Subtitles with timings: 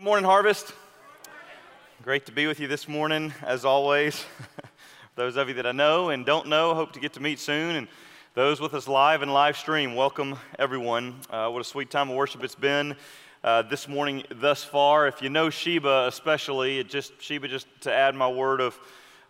[0.00, 0.72] Good morning, Harvest.
[2.02, 4.24] Great to be with you this morning, as always.
[5.14, 7.76] those of you that I know and don't know, hope to get to meet soon.
[7.76, 7.86] And
[8.32, 11.16] those with us live and live stream, welcome everyone.
[11.28, 12.96] Uh, what a sweet time of worship it's been
[13.44, 15.06] uh, this morning thus far.
[15.06, 18.78] If you know Sheba, especially, it just Sheba, just to add my word of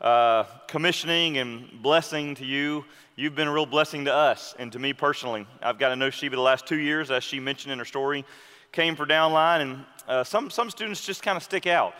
[0.00, 2.84] uh, commissioning and blessing to you.
[3.16, 5.48] You've been a real blessing to us and to me personally.
[5.60, 8.24] I've got to know Sheba the last two years, as she mentioned in her story.
[8.70, 11.94] Came for downline, and uh, some, some students just kind of stick out.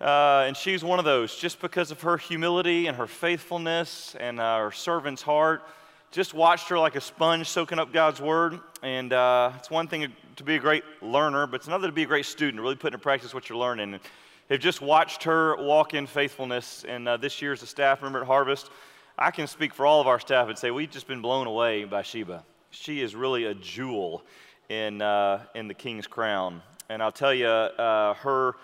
[0.00, 4.40] Uh, and she's one of those, just because of her humility and her faithfulness and
[4.40, 5.62] uh, her servant's heart.
[6.10, 8.58] Just watched her like a sponge soaking up God's word.
[8.82, 12.02] And uh, it's one thing to be a great learner, but it's another to be
[12.02, 13.94] a great student, really put into practice what you're learning.
[13.94, 14.02] And
[14.50, 16.84] have just watched her walk in faithfulness.
[16.88, 18.68] And uh, this year, as a staff member at Harvest,
[19.16, 21.84] I can speak for all of our staff and say we've just been blown away
[21.84, 22.44] by Sheba.
[22.70, 24.24] She is really a jewel
[24.68, 26.62] in, uh, in the king's crown.
[26.90, 28.54] And I'll tell you, uh, her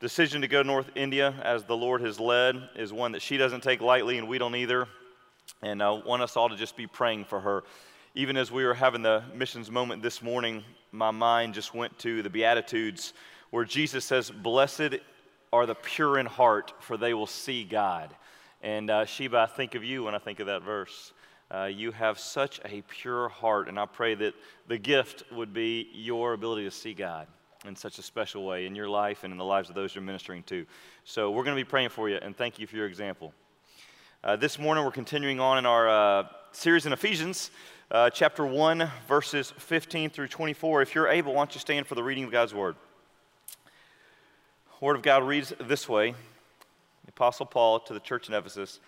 [0.00, 3.38] decision to go to North India as the Lord has led is one that she
[3.38, 4.86] doesn't take lightly, and we don't either.
[5.62, 7.64] And I want us all to just be praying for her.
[8.14, 12.22] Even as we were having the missions moment this morning, my mind just went to
[12.22, 13.14] the Beatitudes
[13.48, 14.96] where Jesus says, Blessed
[15.54, 18.14] are the pure in heart, for they will see God.
[18.60, 21.14] And uh, Sheba, I think of you when I think of that verse.
[21.52, 24.32] Uh, you have such a pure heart, and I pray that
[24.68, 27.26] the gift would be your ability to see God
[27.66, 30.02] in such a special way in your life and in the lives of those you're
[30.02, 30.64] ministering to.
[31.04, 33.34] So we're going to be praying for you, and thank you for your example.
[34.24, 37.50] Uh, this morning, we're continuing on in our uh, series in Ephesians,
[37.90, 40.80] uh, chapter 1, verses 15 through 24.
[40.80, 42.76] If you're able, why don't you stand for the reading of God's Word?
[44.80, 48.80] The Word of God reads this way the Apostle Paul to the church in Ephesus.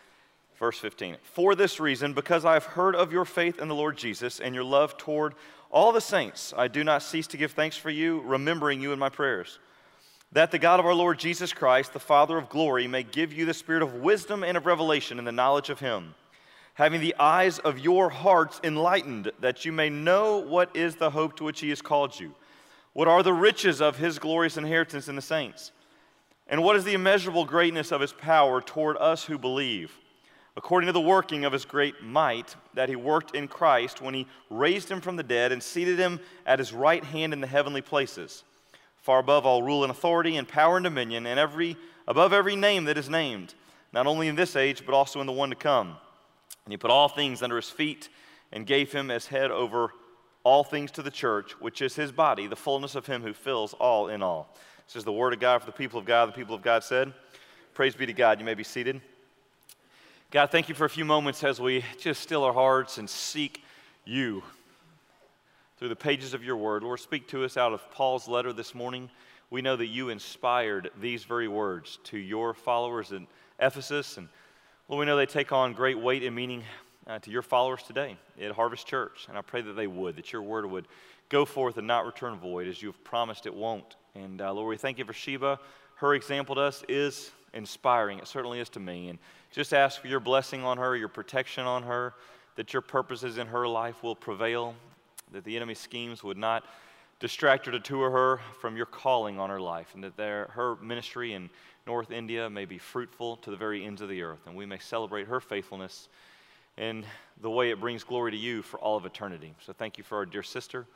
[0.58, 3.96] Verse 15 For this reason, because I have heard of your faith in the Lord
[3.96, 5.34] Jesus and your love toward
[5.70, 8.98] all the saints, I do not cease to give thanks for you, remembering you in
[8.98, 9.58] my prayers.
[10.32, 13.44] That the God of our Lord Jesus Christ, the Father of glory, may give you
[13.44, 16.14] the spirit of wisdom and of revelation in the knowledge of him,
[16.74, 21.36] having the eyes of your hearts enlightened, that you may know what is the hope
[21.36, 22.34] to which he has called you,
[22.92, 25.72] what are the riches of his glorious inheritance in the saints,
[26.46, 29.92] and what is the immeasurable greatness of his power toward us who believe
[30.56, 34.26] according to the working of his great might that he worked in Christ when he
[34.50, 37.80] raised him from the dead and seated him at his right hand in the heavenly
[37.80, 38.44] places,
[38.98, 41.76] far above all rule and authority and power and dominion, and every,
[42.06, 43.54] above every name that is named,
[43.92, 45.96] not only in this age, but also in the one to come.
[46.64, 48.08] And he put all things under his feet
[48.52, 49.90] and gave him as head over
[50.44, 53.72] all things to the church, which is his body, the fullness of him who fills
[53.74, 54.54] all in all.
[54.86, 56.28] This is the word of God for the people of God.
[56.28, 57.12] The people of God said,
[57.72, 58.38] Praise be to God.
[58.38, 59.00] You may be seated.
[60.30, 63.62] God, thank you for a few moments as we just still our hearts and seek
[64.04, 64.42] you
[65.78, 66.82] through the pages of your word.
[66.82, 69.10] Lord, speak to us out of Paul's letter this morning.
[69.50, 73.28] We know that you inspired these very words to your followers in
[73.60, 74.16] Ephesus.
[74.16, 74.28] And
[74.88, 76.64] Lord, we know they take on great weight and meaning
[77.06, 79.26] uh, to your followers today at Harvest Church.
[79.28, 80.88] And I pray that they would, that your word would
[81.28, 83.96] go forth and not return void as you have promised it won't.
[84.16, 85.60] And uh, Lord, we thank you for Sheba.
[85.96, 88.18] Her example to us is inspiring.
[88.18, 89.08] It certainly is to me.
[89.08, 89.18] And
[89.54, 92.12] just ask for your blessing on her, your protection on her,
[92.56, 94.74] that your purposes in her life will prevail,
[95.32, 96.64] that the enemy's schemes would not
[97.20, 101.48] distract or detour her from your calling on her life, and that her ministry in
[101.86, 104.78] North India may be fruitful to the very ends of the earth, and we may
[104.78, 106.08] celebrate her faithfulness
[106.76, 107.04] in
[107.40, 109.54] the way it brings glory to you for all of eternity.
[109.64, 110.86] So thank you for our dear sister.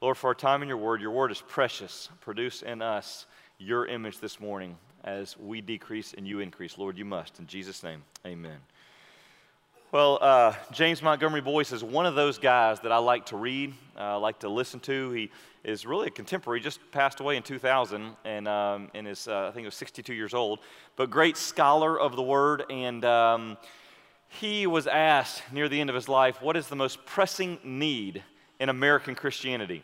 [0.00, 2.08] Lord, for our time in your word, your word is precious.
[2.20, 3.26] Produce in us
[3.58, 6.78] your image this morning as we decrease and you increase.
[6.78, 7.38] Lord, you must.
[7.38, 8.58] In Jesus' name, amen.
[9.92, 13.74] Well, uh, James Montgomery Boice is one of those guys that I like to read,
[13.98, 15.10] uh, like to listen to.
[15.10, 15.32] He
[15.64, 19.50] is really a contemporary, just passed away in 2000, and, um, and is, uh, I
[19.50, 20.60] think, he was 62 years old,
[20.94, 22.62] but great scholar of the Word.
[22.70, 23.58] And um,
[24.28, 28.22] he was asked near the end of his life, What is the most pressing need
[28.60, 29.82] in American Christianity?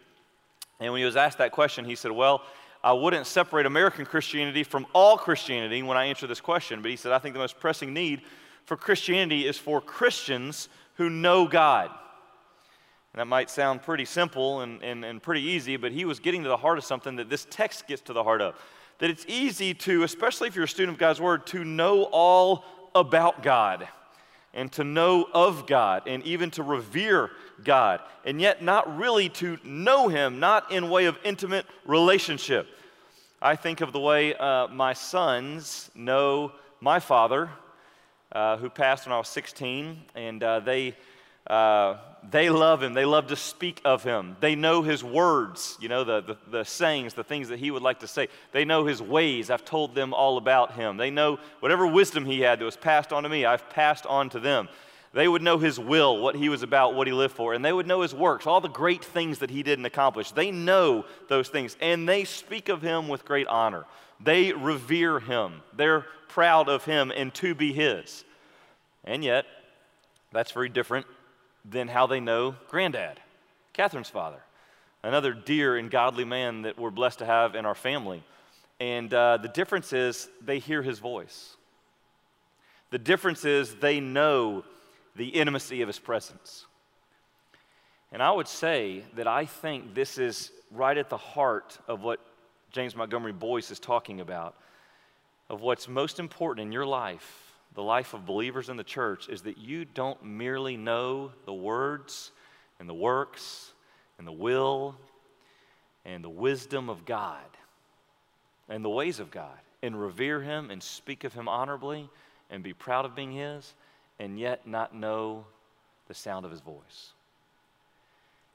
[0.79, 2.43] And when he was asked that question, he said, Well,
[2.87, 6.97] I wouldn't separate American Christianity from all Christianity when I answer this question, but he
[6.97, 8.23] said, I think the most pressing need
[8.65, 11.91] for Christianity is for Christians who know God.
[13.13, 16.45] And that might sound pretty simple and, and, and pretty easy, but he was getting
[16.45, 18.55] to the heart of something that this text gets to the heart of.
[18.99, 22.65] That it's easy to, especially if you're a student of God's Word, to know all
[22.95, 23.89] about God
[24.57, 27.31] and to know of God and even to revere
[27.63, 32.67] God, and yet not really to know Him, not in way of intimate relationship.
[33.41, 37.51] I think of the way uh, my sons know my father,
[38.33, 40.97] uh, who passed when I was 16, and uh, they
[41.47, 41.97] Uh,
[42.31, 42.93] they love him.
[42.95, 44.37] They love to speak of him.
[44.41, 47.83] They know his words, you know, the, the, the, sayings, the things that he would
[47.83, 48.29] like to say.
[48.53, 49.49] They know his ways.
[49.51, 50.97] I've told them all about him.
[50.97, 54.29] They know whatever wisdom he had that was passed on to me, I've passed on
[54.31, 54.69] to them.
[55.13, 57.73] They would know his will, what he was about, what he lived for, and they
[57.73, 60.35] would know his works, all the great things that he did and accomplished.
[60.35, 63.87] They know those things, and they speak of him with great honor.
[64.21, 65.63] They revere him.
[65.75, 68.25] They're proud of him and to be his.
[69.05, 69.47] And yet,
[70.33, 71.07] that's very different
[71.69, 73.21] than how they know granddad,
[73.73, 74.41] Catherine's father,
[75.03, 78.23] another dear and godly man that we're blessed to have in our family.
[78.79, 81.57] And uh, the difference is they hear his voice.
[82.91, 84.65] The difference is they know
[85.17, 86.67] the intimacy of his presence.
[88.13, 92.21] And I would say that I think this is right at the heart of what
[92.71, 94.55] James Montgomery Boice is talking about.
[95.49, 99.43] Of what's most important in your life, the life of believers in the church, is
[99.43, 102.33] that you don't merely know the words
[102.81, 103.73] and the works
[104.19, 104.97] and the will
[106.05, 107.45] and the wisdom of God
[108.69, 112.11] and the ways of God and revere Him and speak of Him honorably
[112.51, 113.75] and be proud of being His
[114.19, 115.45] and yet not know
[116.09, 117.13] the sound of his voice,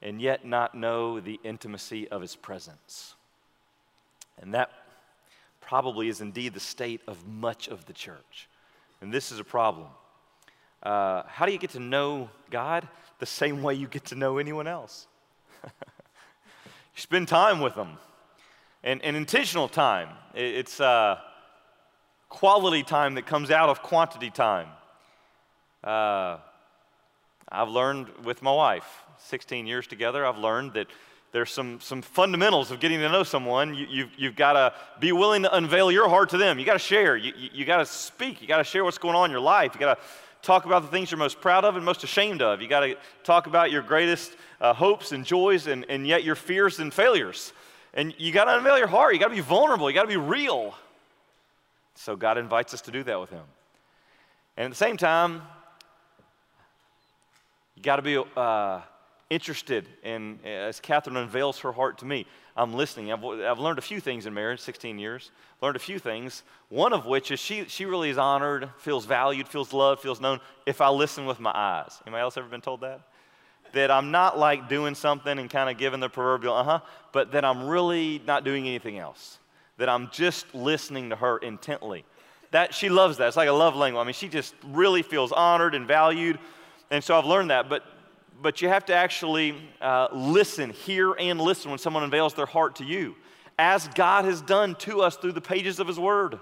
[0.00, 3.14] and yet not know the intimacy of his presence.
[4.40, 4.70] And that
[5.60, 8.48] probably is indeed the state of much of the church.
[9.02, 9.88] And this is a problem.
[10.80, 12.86] Uh, how do you get to know God?
[13.18, 15.08] The same way you get to know anyone else.
[15.64, 15.70] you
[16.94, 17.98] spend time with them,
[18.84, 20.08] and, and intentional time.
[20.34, 21.18] It's uh,
[22.28, 24.68] quality time that comes out of quantity time.
[25.82, 26.38] Uh,
[27.48, 30.86] I've learned with my wife, 16 years together, I've learned that
[31.32, 33.74] there's some, some fundamentals of getting to know someone.
[33.74, 36.58] You, you've, you've got to be willing to unveil your heart to them.
[36.58, 37.16] You got to share.
[37.16, 38.42] You, you, you got to speak.
[38.42, 39.72] You got to share what's going on in your life.
[39.74, 40.04] You got to
[40.42, 42.60] talk about the things you're most proud of and most ashamed of.
[42.60, 46.34] You got to talk about your greatest uh, hopes and joys and, and yet your
[46.34, 47.54] fears and failures.
[47.94, 49.14] And you got to unveil your heart.
[49.14, 49.88] You got to be vulnerable.
[49.88, 50.74] You got to be real.
[51.94, 53.44] So God invites us to do that with Him.
[54.58, 55.40] And at the same time,
[57.74, 58.80] you got to be uh,
[59.32, 63.10] interested in, as Catherine unveils her heart to me, I'm listening.
[63.10, 65.30] I've, I've learned a few things in marriage, 16 years.
[65.62, 66.42] Learned a few things.
[66.68, 70.40] One of which is she, she really is honored, feels valued, feels loved, feels known
[70.66, 71.98] if I listen with my eyes.
[72.06, 73.00] Anybody else ever been told that?
[73.72, 76.80] That I'm not like doing something and kind of giving the proverbial uh huh,
[77.12, 79.38] but that I'm really not doing anything else.
[79.78, 82.04] That I'm just listening to her intently.
[82.50, 83.28] That she loves that.
[83.28, 84.02] It's like a love language.
[84.02, 86.38] I mean, she just really feels honored and valued
[86.92, 87.70] and so I've learned that.
[87.70, 87.82] But,
[88.42, 92.76] but you have to actually uh, listen, hear and listen when someone unveils their heart
[92.76, 93.14] to you,
[93.58, 96.40] as God has done to us through the pages of His Word.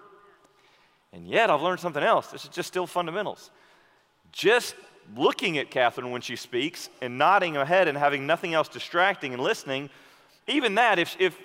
[1.13, 2.29] And yet, I've learned something else.
[2.29, 3.51] This is just still fundamentals.
[4.33, 4.75] Just
[5.17, 9.35] looking at Catherine when she speaks and nodding her head and having nothing else distracting
[9.35, 9.91] and listening,
[10.47, 11.37] even that, if, if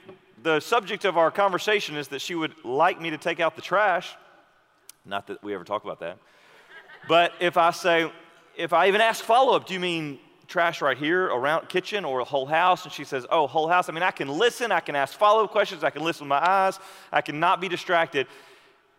[0.43, 3.61] the subject of our conversation is that she would like me to take out the
[3.61, 4.13] trash,
[5.03, 6.19] not that we ever talk about that,
[7.07, 8.11] but if I say,
[8.55, 12.19] if I even ask follow up, do you mean trash right here around kitchen or
[12.19, 12.83] a whole house?
[12.83, 13.89] And she says, oh, whole house.
[13.89, 16.29] I mean, I can listen, I can ask follow up questions, I can listen with
[16.29, 16.79] my eyes,
[17.11, 18.27] I can not be distracted,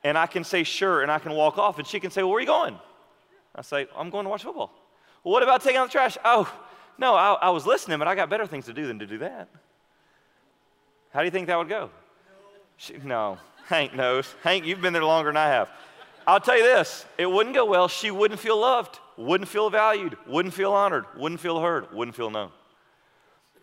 [0.05, 1.79] and I can say sure, and I can walk off.
[1.79, 2.79] And she can say, well, where are you going?
[3.55, 4.71] I say, I'm going to watch football.
[5.25, 6.19] Well, what about taking out the trash?
[6.25, 6.53] Oh,
[6.99, 9.19] no, I, I was listening, but I got better things to do than to do
[9.19, 9.49] that.
[11.13, 11.91] How do you think that would go?
[12.77, 14.35] She, no, Hank knows.
[14.43, 15.71] Hank, you've been there longer than I have.
[16.27, 17.89] I'll tell you this it wouldn't go well.
[17.89, 22.31] She wouldn't feel loved wouldn't feel valued, wouldn't feel honored, wouldn't feel heard, wouldn't feel
[22.31, 22.51] known.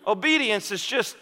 [0.05, 1.15] Obedience is just,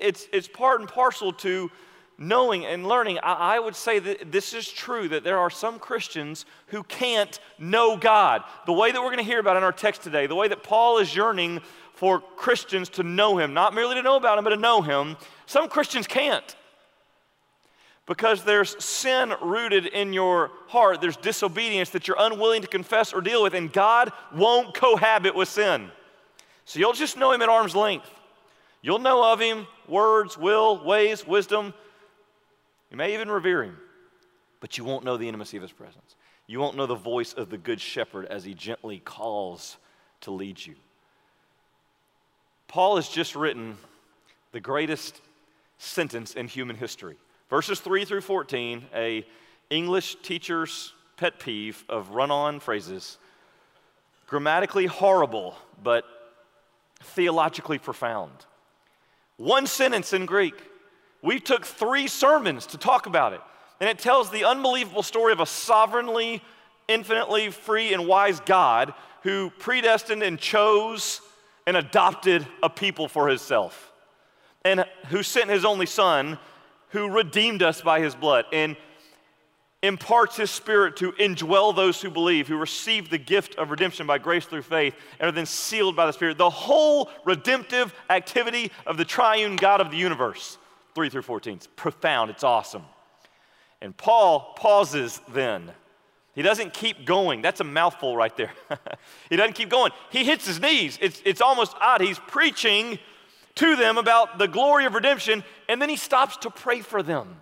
[0.00, 1.70] it's, it's part and parcel to
[2.18, 3.18] knowing and learning.
[3.22, 7.38] I, I would say that this is true that there are some Christians who can't
[7.58, 8.42] know God.
[8.66, 10.62] The way that we're going to hear about in our text today, the way that
[10.62, 11.60] Paul is yearning
[11.94, 15.16] for Christians to know Him, not merely to know about Him, but to know Him,
[15.46, 16.55] some Christians can't
[18.06, 21.00] because there's sin rooted in your heart.
[21.00, 25.48] There's disobedience that you're unwilling to confess or deal with, and God won't cohabit with
[25.48, 25.90] sin.
[26.64, 28.08] So you'll just know Him at arm's length.
[28.80, 31.74] You'll know of Him, words, will, ways, wisdom.
[32.90, 33.76] You may even revere Him,
[34.60, 36.14] but you won't know the intimacy of His presence.
[36.46, 39.78] You won't know the voice of the Good Shepherd as He gently calls
[40.20, 40.76] to lead you.
[42.68, 43.76] Paul has just written
[44.52, 45.20] the greatest
[45.78, 47.16] sentence in human history.
[47.48, 49.26] Verses 3 through 14, a
[49.70, 53.18] English teacher's pet peeve of run-on phrases.
[54.26, 56.04] Grammatically horrible, but
[57.02, 58.32] theologically profound.
[59.36, 60.54] One sentence in Greek.
[61.22, 63.40] We took three sermons to talk about it.
[63.80, 66.42] And it tells the unbelievable story of a sovereignly,
[66.88, 71.20] infinitely free, and wise God who predestined and chose
[71.66, 73.92] and adopted a people for himself,
[74.64, 76.38] and who sent his only son,
[76.88, 78.76] who redeemed us by his blood, and
[79.82, 84.18] imparts his spirit to indwell those who believe, who receive the gift of redemption by
[84.18, 86.38] grace through faith, and are then sealed by the Spirit.
[86.38, 90.58] The whole redemptive activity of the triune God of the universe,
[90.94, 91.54] 3 through 14.
[91.54, 92.84] It's profound, it's awesome.
[93.80, 95.70] And Paul pauses then.
[96.34, 97.40] He doesn't keep going.
[97.40, 98.52] That's a mouthful right there.
[99.30, 99.92] he doesn't keep going.
[100.10, 100.98] He hits his knees.
[101.00, 102.00] It's, it's almost odd.
[102.02, 102.98] He's preaching
[103.56, 107.40] to them about the glory of redemption, and then he stops to pray for them.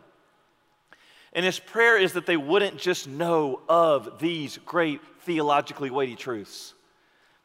[1.33, 6.75] And his prayer is that they wouldn't just know of these great theologically weighty truths,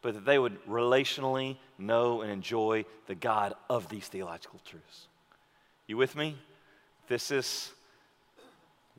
[0.01, 5.07] but that they would relationally know and enjoy the God of these theological truths.
[5.88, 6.35] You with me?
[7.07, 7.71] This is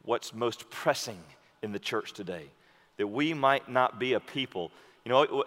[0.02, 1.22] what's most pressing
[1.62, 2.46] in the church today.
[2.96, 4.72] That we might not be a people.
[5.04, 5.44] You know,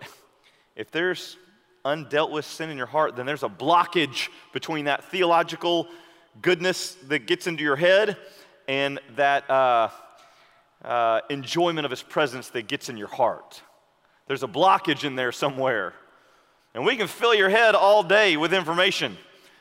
[0.78, 1.38] if there's
[1.86, 5.88] undealt with sin in your heart, then there's a blockage between that theological
[6.42, 8.18] goodness that gets into your head
[8.68, 9.90] and that uh,
[10.84, 13.62] uh, enjoyment of His presence that gets in your heart.
[14.28, 15.94] There's a blockage in there somewhere.
[16.74, 19.18] And we can fill your head all day with information.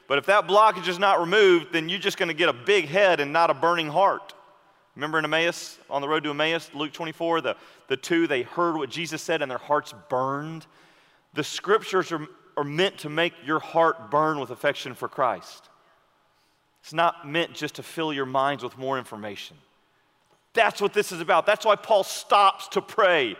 [0.08, 2.86] But if that blockage is not removed, then you're just going to get a big
[2.86, 4.34] head and not a burning heart.
[4.94, 7.56] Remember in Emmaus, on the road to Emmaus, Luke 24, the,
[7.88, 10.66] the two, they heard what Jesus said and their hearts burned.
[11.34, 15.68] The scriptures are, are meant to make your heart burn with affection for Christ.
[16.82, 19.56] It's not meant just to fill your minds with more information.
[20.52, 21.46] That's what this is about.
[21.46, 23.36] That's why Paul stops to pray.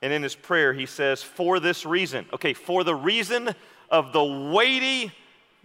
[0.00, 3.54] And in his prayer, he says, For this reason, okay, for the reason
[3.90, 5.12] of the weighty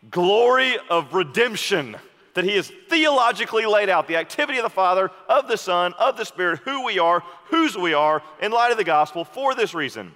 [0.09, 1.95] glory of redemption
[2.33, 6.17] that he has theologically laid out the activity of the Father, of the Son, of
[6.17, 9.73] the Spirit, who we are, whose we are, in light of the gospel, for this
[9.73, 10.13] reason.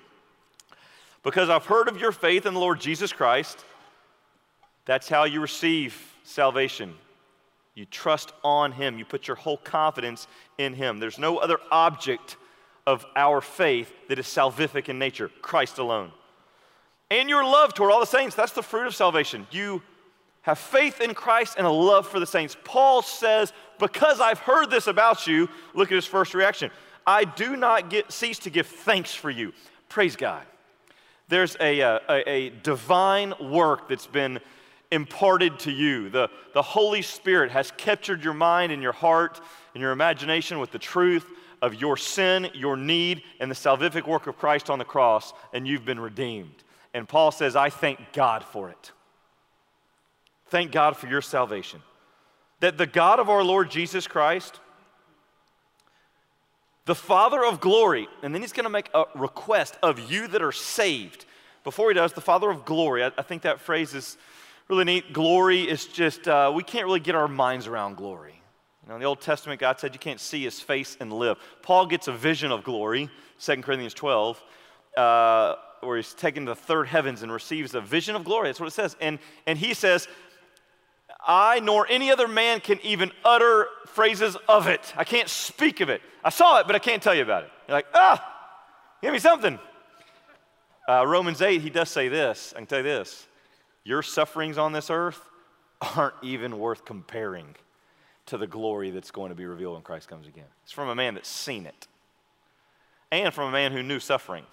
[1.25, 3.65] Because I've heard of your faith in the Lord Jesus Christ,
[4.85, 6.93] that's how you receive salvation.
[7.73, 10.27] You trust on Him, you put your whole confidence
[10.59, 10.99] in Him.
[10.99, 12.37] There's no other object
[12.85, 16.11] of our faith that is salvific in nature, Christ alone.
[17.09, 19.47] And your love toward all the saints, that's the fruit of salvation.
[19.49, 19.81] You
[20.43, 22.55] have faith in Christ and a love for the saints.
[22.63, 26.69] Paul says, Because I've heard this about you, look at his first reaction.
[27.07, 29.53] I do not get, cease to give thanks for you.
[29.89, 30.45] Praise God.
[31.27, 34.39] There's a, uh, a, a divine work that's been
[34.91, 36.09] imparted to you.
[36.09, 39.41] The, the Holy Spirit has captured your mind and your heart
[39.73, 41.25] and your imagination with the truth
[41.61, 45.67] of your sin, your need, and the salvific work of Christ on the cross, and
[45.67, 46.63] you've been redeemed.
[46.93, 48.91] And Paul says, I thank God for it.
[50.47, 51.81] Thank God for your salvation.
[52.59, 54.59] That the God of our Lord Jesus Christ,
[56.85, 60.41] the Father of glory, and then he's going to make a request of you that
[60.41, 61.25] are saved.
[61.63, 64.17] Before he does, the Father of glory, I, I think that phrase is
[64.67, 65.11] really neat.
[65.11, 68.39] Glory is just, uh, we can't really get our minds around glory.
[68.83, 71.37] You know, in the Old Testament, God said you can't see his face and live.
[71.63, 74.43] Paul gets a vision of glory, 2 Corinthians 12,
[74.95, 78.49] uh, where he's taken to the third heavens and receives a vision of glory.
[78.49, 78.95] That's what it says.
[79.01, 80.07] And, and he says,
[81.25, 84.93] I nor any other man can even utter phrases of it.
[84.95, 86.01] I can't speak of it.
[86.23, 87.51] I saw it, but I can't tell you about it.
[87.67, 88.23] You're like, ah,
[89.01, 89.59] give me something.
[90.87, 92.53] Uh, Romans 8, he does say this.
[92.55, 93.27] I can tell you this
[93.83, 95.21] your sufferings on this earth
[95.95, 97.55] aren't even worth comparing
[98.25, 100.45] to the glory that's going to be revealed when Christ comes again.
[100.63, 101.87] It's from a man that's seen it
[103.11, 104.45] and from a man who knew suffering.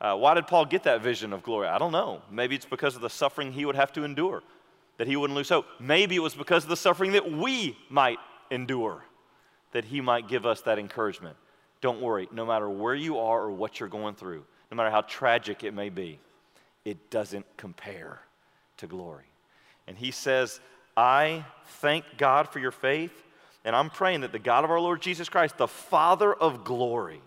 [0.00, 1.68] Uh, why did Paul get that vision of glory?
[1.68, 2.22] I don't know.
[2.30, 4.42] Maybe it's because of the suffering he would have to endure,
[5.00, 5.64] that he wouldn't lose hope.
[5.78, 8.18] Maybe it was because of the suffering that we might
[8.50, 9.02] endure,
[9.72, 11.38] that he might give us that encouragement.
[11.80, 15.00] Don't worry, no matter where you are or what you're going through, no matter how
[15.00, 16.20] tragic it may be,
[16.84, 18.20] it doesn't compare
[18.76, 19.24] to glory.
[19.86, 20.60] And he says,
[20.98, 23.24] I thank God for your faith,
[23.64, 27.22] and I'm praying that the God of our Lord Jesus Christ, the Father of glory,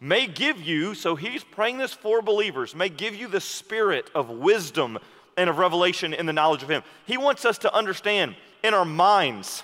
[0.00, 4.28] may give you, so he's praying this for believers, may give you the spirit of
[4.28, 4.98] wisdom
[5.36, 6.82] and of revelation in the knowledge of him.
[7.06, 9.62] He wants us to understand in our minds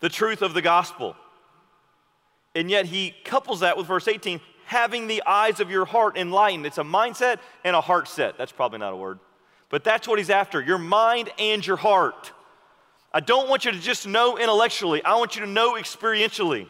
[0.00, 1.16] the truth of the gospel.
[2.54, 6.66] And yet he couples that with verse 18 having the eyes of your heart enlightened.
[6.66, 8.36] It's a mindset and a heart set.
[8.36, 9.20] That's probably not a word,
[9.70, 12.32] but that's what he's after your mind and your heart.
[13.12, 16.66] I don't want you to just know intellectually, I want you to know experientially.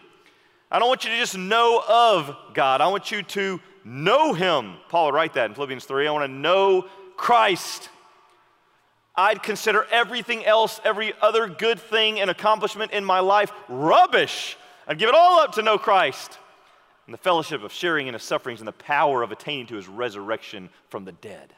[0.71, 4.75] I don't want you to just know of God, I want you to know Him.
[4.88, 6.09] Paul would write that in Philippians 3.
[6.09, 7.88] I want to know Christ.
[9.14, 14.56] I'd consider everything else, every other good thing and accomplishment in my life, rubbish.
[14.87, 16.38] I'd give it all up to know Christ.
[17.06, 19.88] and the fellowship of sharing in his sufferings and the power of attaining to his
[19.88, 21.54] resurrection from the dead.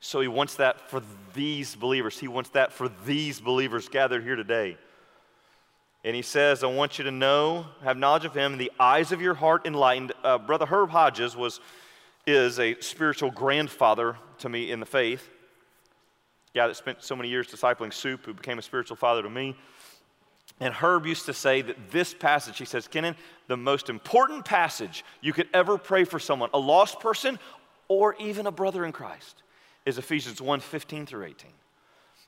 [0.00, 1.02] So he wants that for
[1.34, 2.18] these believers.
[2.18, 4.76] He wants that for these believers gathered here today.
[6.04, 9.10] And he says, I want you to know, have knowledge of him, and the eyes
[9.12, 10.12] of your heart enlightened.
[10.22, 11.60] Uh, Brother Herb Hodges was,
[12.26, 15.28] is a spiritual grandfather to me in the faith.
[16.54, 19.56] Guy that spent so many years discipling Soup, who became a spiritual father to me.
[20.60, 23.16] And Herb used to say that this passage, he says, Kenan,
[23.48, 27.38] the most important passage you could ever pray for someone, a lost person
[27.88, 29.42] or even a brother in Christ,
[29.84, 31.50] is Ephesians 1 15 through 18.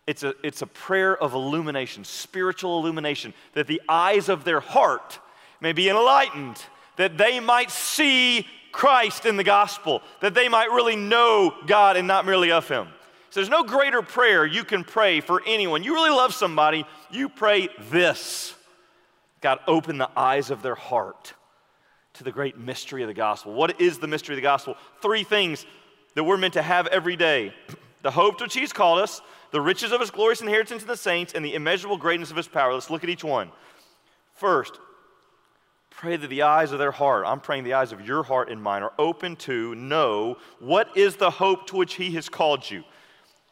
[0.06, 5.18] It's a, it's a prayer of illumination, spiritual illumination, that the eyes of their heart
[5.60, 6.62] may be enlightened,
[6.96, 12.06] that they might see Christ in the gospel, that they might really know God and
[12.06, 12.88] not merely of Him.
[13.30, 15.82] So there's no greater prayer you can pray for anyone.
[15.82, 18.54] You really love somebody, you pray this
[19.40, 21.32] God, open the eyes of their heart
[22.14, 23.54] to the great mystery of the gospel.
[23.54, 24.76] What is the mystery of the gospel?
[25.00, 25.64] Three things
[26.14, 27.54] that we're meant to have every day
[28.02, 30.98] the hope to which He's called us, the riches of his glorious inheritance in the
[30.98, 32.74] saints, and the immeasurable greatness of his power.
[32.74, 33.50] Let's look at each one.
[34.34, 34.78] First,
[35.96, 38.62] pray that the eyes of their heart, I'm praying the eyes of your heart and
[38.62, 42.84] mine, are open to know what is the hope to which he has called you.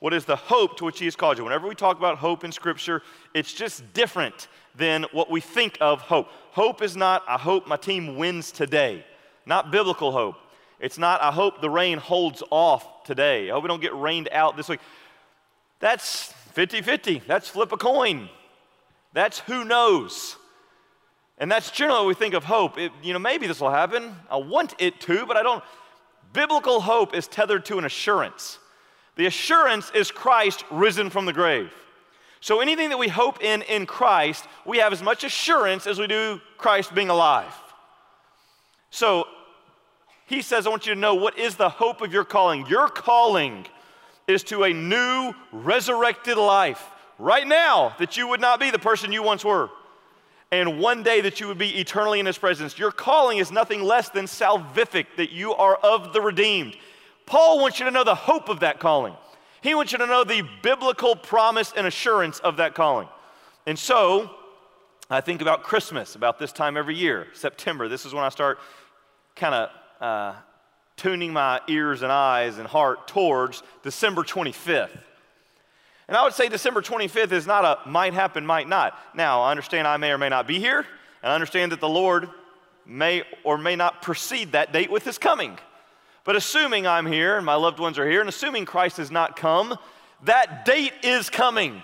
[0.01, 1.45] What is the hope to which he has called you?
[1.45, 6.03] Whenever we talk about hope in Scripture, it's just different than what we think of
[6.03, 6.29] hope.
[6.51, 9.07] Hope is not, I hope my team wins today,
[9.47, 10.37] not biblical hope.
[10.81, 13.49] It's not, I hope the rain holds off today.
[13.49, 14.81] I hope we don't get rained out this week.
[15.81, 17.23] That's 50 50.
[17.27, 18.29] That's flip a coin.
[19.15, 20.37] That's who knows.
[21.39, 22.79] And that's generally what we think of hope.
[22.79, 24.15] It, you know, maybe this will happen.
[24.31, 25.63] I want it to, but I don't.
[26.33, 28.59] Biblical hope is tethered to an assurance.
[29.17, 31.73] The assurance is Christ risen from the grave.
[32.41, 36.07] So anything that we hope in in Christ, we have as much assurance as we
[36.07, 37.55] do Christ being alive.
[38.91, 39.27] So
[40.27, 42.67] he says, I want you to know what is the hope of your calling.
[42.67, 43.67] Your calling
[44.27, 46.85] is to a new resurrected life
[47.19, 49.71] right now that you would not be the person you once were.
[50.61, 52.79] And one day that you would be eternally in his presence.
[52.79, 56.77] Your calling is nothing less than salvific, that you are of the redeemed.
[57.27, 59.15] Paul wants you to know the hope of that calling.
[59.63, 63.09] He wants you to know the biblical promise and assurance of that calling.
[63.67, 64.31] And so,
[65.11, 67.89] I think about Christmas, about this time every year, September.
[67.89, 68.59] This is when I start
[69.35, 70.35] kind of uh,
[70.97, 75.01] tuning my ears and eyes and heart towards December 25th.
[76.09, 78.99] And I would say December 25th is not a might happen, might not.
[79.15, 81.89] Now, I understand I may or may not be here, and I understand that the
[81.89, 82.29] Lord
[82.87, 85.59] may or may not precede that date with his coming.
[86.25, 89.37] But assuming I'm here and my loved ones are here, and assuming Christ has not
[89.37, 89.77] come,
[90.25, 91.83] that date is coming.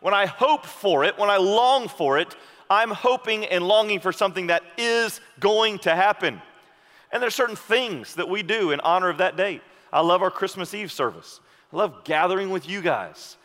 [0.00, 2.34] When I hope for it, when I long for it,
[2.68, 6.40] I'm hoping and longing for something that is going to happen.
[7.10, 9.62] And there's certain things that we do in honor of that date.
[9.92, 11.40] I love our Christmas Eve service.
[11.72, 13.36] I love gathering with you guys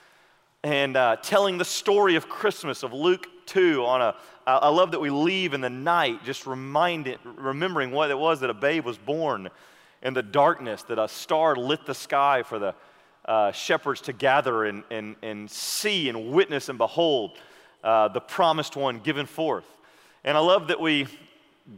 [0.64, 4.16] and uh, telling the story of Christmas of Luke 2 on a.
[4.46, 8.50] I love that we leave in the night just reminding, remembering what it was that
[8.50, 9.50] a babe was born
[10.02, 12.74] in the darkness, that a star lit the sky for the
[13.26, 17.38] uh, shepherds to gather and, and, and see and witness and behold
[17.84, 19.66] uh, the promised one given forth.
[20.24, 21.08] And I love that we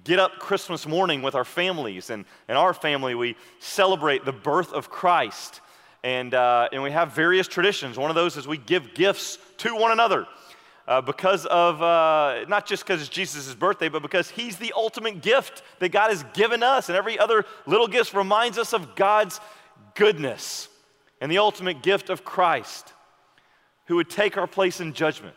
[0.04, 2.12] get up Christmas morning with our families.
[2.12, 5.62] And in our family, we celebrate the birth of Christ.
[6.04, 7.98] And, uh, and we have various traditions.
[7.98, 10.28] One of those is we give gifts to one another.
[10.88, 15.22] Uh, because of, uh, not just because it's Jesus' birthday, but because He's the ultimate
[15.22, 16.90] gift that God has given us.
[16.90, 19.40] And every other little gift reminds us of God's
[19.94, 20.68] goodness
[21.22, 22.94] and the ultimate gift of Christ,
[23.86, 25.36] who would take our place in judgment.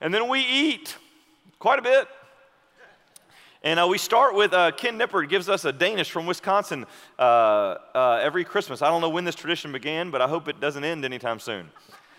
[0.00, 0.96] And then we eat
[1.58, 2.08] quite a bit.
[3.64, 6.84] And uh, we start with uh, Ken Nippert gives us a Danish from Wisconsin
[7.16, 7.22] uh,
[7.94, 8.82] uh, every Christmas.
[8.82, 11.70] I don't know when this tradition began, but I hope it doesn't end anytime soon.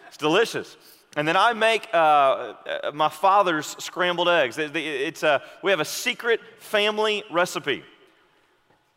[0.07, 0.77] It's delicious.
[1.17, 4.57] And then I make uh, uh, my father's scrambled eggs.
[4.57, 7.83] It's a, we have a secret family recipe.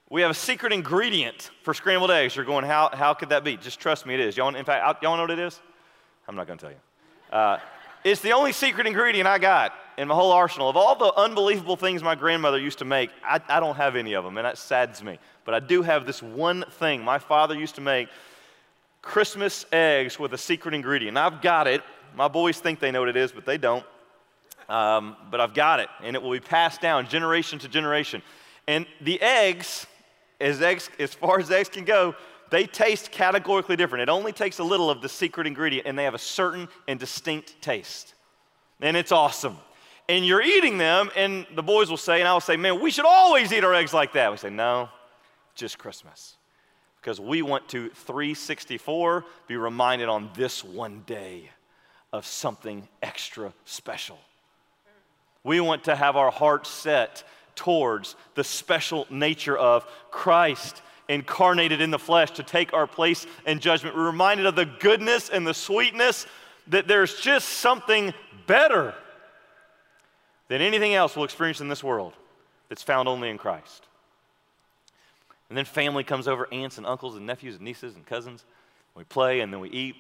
[0.09, 2.37] We have a secret ingredient for scrambled eggs.
[2.37, 3.57] You're going, how, how could that be?
[3.57, 4.37] Just trust me, it is.
[4.37, 5.61] Y'all, in fact, y'all know what it is?
[6.29, 7.59] I'm not going to tell you.
[8.07, 10.69] It's the only secret ingredient I got in my whole arsenal.
[10.69, 14.13] Of all the unbelievable things my grandmother used to make, I, I don't have any
[14.15, 15.19] of them, and that saddens me.
[15.45, 17.03] But I do have this one thing.
[17.03, 18.09] My father used to make
[19.03, 21.19] Christmas eggs with a secret ingredient.
[21.19, 21.83] I've got it.
[22.15, 23.85] My boys think they know what it is, but they don't.
[24.69, 28.23] Um, but I've got it, and it will be passed down generation to generation.
[28.69, 29.85] And the eggs,
[30.41, 32.15] as eggs, as far as eggs can go,
[32.51, 34.03] they taste categorically different.
[34.03, 36.99] It only takes a little of the secret ingredient, and they have a certain and
[36.99, 38.15] distinct taste.
[38.81, 39.57] And it's awesome.
[40.09, 42.91] and you're eating them, and the boys will say, and I will say, man, we
[42.91, 44.31] should always eat our eggs like that.
[44.31, 44.89] We say, no,
[45.55, 46.37] just Christmas.
[47.01, 51.51] Because we want to 364 be reminded on this one day
[52.13, 54.19] of something extra special.
[55.45, 61.91] We want to have our hearts set towards the special nature of Christ incarnated in
[61.91, 63.97] the flesh to take our place in judgment.
[63.97, 66.27] We're reminded of the goodness and the sweetness
[66.69, 68.13] that there's just something
[68.47, 68.95] better
[70.49, 72.13] than anything else we'll experience in this world
[72.69, 73.87] that's found only in Christ.
[75.49, 78.45] And then family comes over aunts and uncles and nephews and nieces and cousins.
[78.95, 79.97] We play and then we eat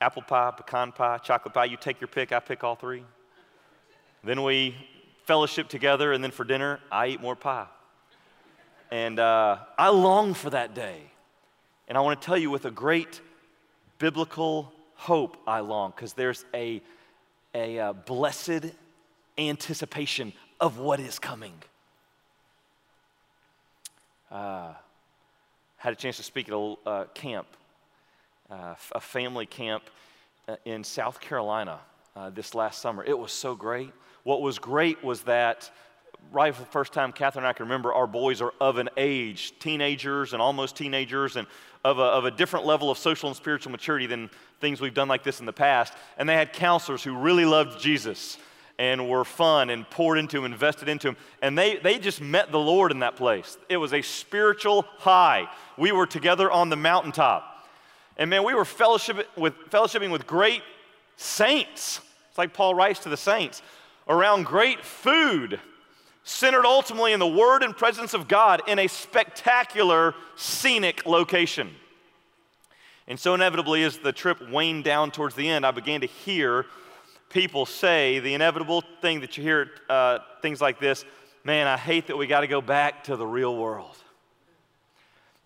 [0.00, 1.64] apple pie, pecan pie, chocolate pie.
[1.66, 3.04] You take your pick, I pick all three.
[4.22, 4.76] Then we
[5.24, 7.66] fellowship together, and then for dinner, I eat more pie.
[8.90, 11.00] And uh, I long for that day.
[11.88, 13.20] And I want to tell you with a great
[13.98, 16.82] biblical hope, I long, because there's a,
[17.54, 18.72] a uh, blessed
[19.38, 21.54] anticipation of what is coming.
[24.30, 24.72] Uh,
[25.76, 27.46] had a chance to speak at a uh, camp,
[28.50, 29.84] uh, a family camp
[30.48, 31.78] uh, in South Carolina
[32.16, 33.04] uh, this last summer.
[33.04, 33.92] It was so great.
[34.24, 35.70] What was great was that
[36.32, 38.88] right for the first time, Catherine and I can remember our boys are of an
[38.96, 41.46] age, teenagers and almost teenagers, and
[41.84, 44.28] of a, of a different level of social and spiritual maturity than
[44.60, 45.92] things we've done like this in the past.
[46.18, 48.38] And they had counselors who really loved Jesus
[48.78, 51.16] and were fun and poured into him, invested into him.
[51.40, 53.56] And they, they just met the Lord in that place.
[53.68, 55.48] It was a spiritual high.
[55.78, 57.68] We were together on the mountaintop.
[58.18, 60.62] And man, we were fellowship with, fellowshipping with great
[61.16, 62.00] saints.
[62.28, 63.62] It's like Paul writes to the saints
[64.08, 65.60] around great food,
[66.26, 71.70] centered ultimately in the word and presence of God in a spectacular scenic location.
[73.06, 76.66] And so, inevitably, as the trip waned down towards the end, I began to hear
[77.30, 81.04] people say the inevitable thing that you hear uh, things like this
[81.44, 83.96] man, I hate that we got to go back to the real world.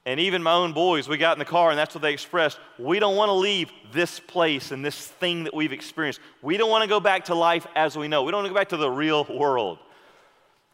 [0.07, 2.59] And even my own boys, we got in the car and that's what they expressed.
[2.79, 6.21] We don't want to leave this place and this thing that we've experienced.
[6.41, 8.23] We don't want to go back to life as we know.
[8.23, 9.79] We don't want to go back to the real world.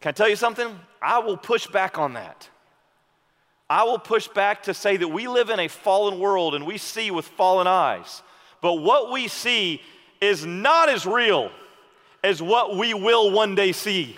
[0.01, 0.79] Can I tell you something?
[1.01, 2.49] I will push back on that.
[3.69, 6.77] I will push back to say that we live in a fallen world and we
[6.77, 8.21] see with fallen eyes.
[8.61, 9.81] But what we see
[10.21, 11.51] is not as real
[12.23, 14.17] as what we will one day see.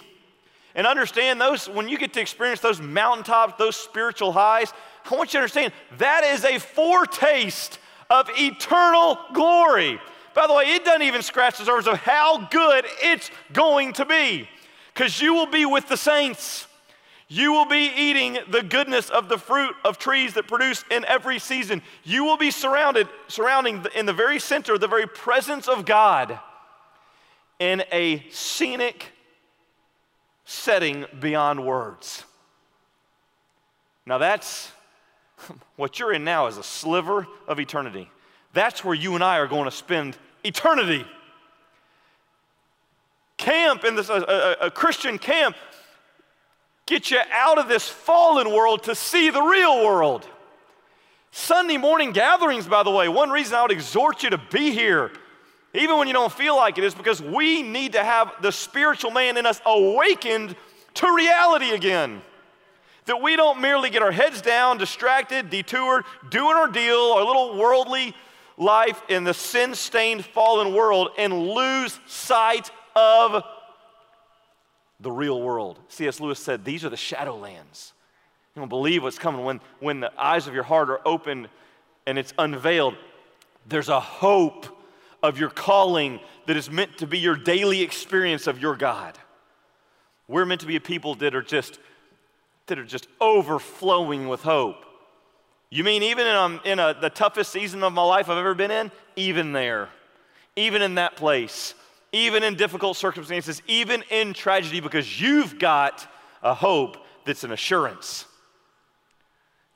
[0.75, 4.71] And understand those, when you get to experience those mountaintops, those spiritual highs,
[5.09, 9.99] I want you to understand that is a foretaste of eternal glory.
[10.35, 14.05] By the way, it doesn't even scratch the surface of how good it's going to
[14.05, 14.47] be
[14.99, 16.67] because you will be with the saints.
[17.29, 21.39] You will be eating the goodness of the fruit of trees that produce in every
[21.39, 21.81] season.
[22.03, 26.37] You will be surrounded, surrounding in the very center, the very presence of God
[27.59, 29.13] in a scenic
[30.43, 32.25] setting beyond words.
[34.05, 34.69] Now, that's
[35.77, 38.11] what you're in now is a sliver of eternity.
[38.51, 41.05] That's where you and I are going to spend eternity.
[43.49, 44.13] Camp in this, a,
[44.61, 45.55] a, a Christian camp,
[46.85, 50.27] get you out of this fallen world to see the real world.
[51.31, 55.09] Sunday morning gatherings, by the way, one reason I would exhort you to be here,
[55.73, 59.09] even when you don't feel like it, is because we need to have the spiritual
[59.09, 60.55] man in us awakened
[60.93, 62.21] to reality again.
[63.05, 67.57] That we don't merely get our heads down, distracted, detoured, doing our deal, our little
[67.57, 68.13] worldly
[68.57, 73.43] life in the sin stained, fallen world, and lose sight of
[74.99, 75.79] the real world.
[75.87, 76.19] C.S.
[76.19, 77.93] Lewis said, These are the shadowlands.
[78.55, 81.47] You don't believe what's coming when, when the eyes of your heart are open
[82.05, 82.95] and it's unveiled.
[83.67, 84.65] There's a hope
[85.21, 89.17] of your calling that is meant to be your daily experience of your God.
[90.27, 91.79] We're meant to be a people that are just
[92.67, 94.85] that are just overflowing with hope.
[95.71, 98.37] You mean even in, a, um, in a, the toughest season of my life I've
[98.37, 98.91] ever been in?
[99.15, 99.89] Even there,
[100.55, 101.73] even in that place,
[102.11, 106.07] even in difficult circumstances, even in tragedy, because you've got
[106.41, 108.25] a hope that's an assurance.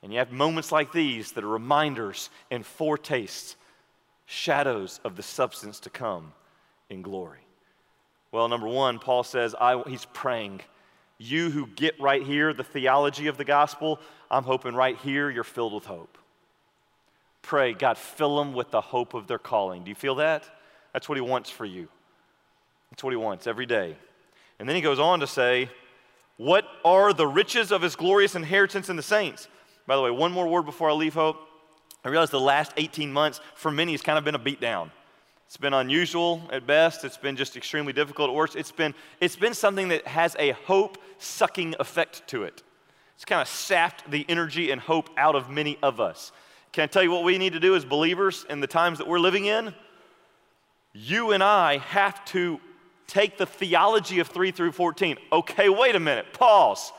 [0.02, 3.56] And you have moments like these that are reminders and foretastes,
[4.26, 6.34] shadows of the substance to come
[6.90, 7.40] in glory.
[8.32, 10.62] Well, number one, Paul says I, he's praying
[11.24, 15.44] you who get right here the theology of the gospel, I'm hoping right here you're
[15.44, 16.18] filled with hope.
[17.42, 19.84] Pray, God, fill them with the hope of their calling.
[19.84, 20.44] Do you feel that?
[20.92, 21.88] That's what He wants for you.
[22.94, 23.98] That's what He wants every day.
[24.60, 25.68] And then He goes on to say,
[26.38, 29.48] What are the riches of His glorious inheritance in the saints?
[29.88, 31.38] By the way, one more word before I leave hope.
[32.06, 34.92] I realize the last 18 months for many has kind of been a beatdown.
[35.48, 37.04] It's been unusual at best.
[37.04, 38.56] It's been just extremely difficult at worst.
[38.56, 42.62] It's been, it's been something that has a hope sucking effect to it.
[43.16, 46.32] It's kind of sapped the energy and hope out of many of us.
[46.74, 49.08] Can I tell you what we need to do as believers in the times that
[49.08, 49.74] we're living in?
[50.94, 52.62] You and I have to
[53.08, 55.18] take the theology of 3 through 14.
[55.32, 56.92] Okay, wait a minute, pause.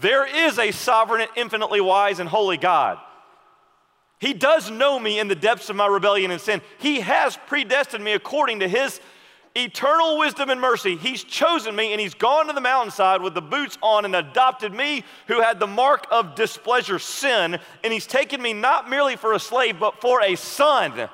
[0.00, 2.98] There is a sovereign infinitely wise and holy God.
[4.20, 6.60] He does know me in the depths of my rebellion and sin.
[6.78, 9.00] He has predestined me according to His
[9.54, 10.96] eternal wisdom and mercy.
[10.96, 14.72] He's chosen me and He's gone to the mountainside with the boots on and adopted
[14.72, 19.32] me, who had the mark of displeasure, sin, and He's taken me not merely for
[19.32, 21.08] a slave, but for a son.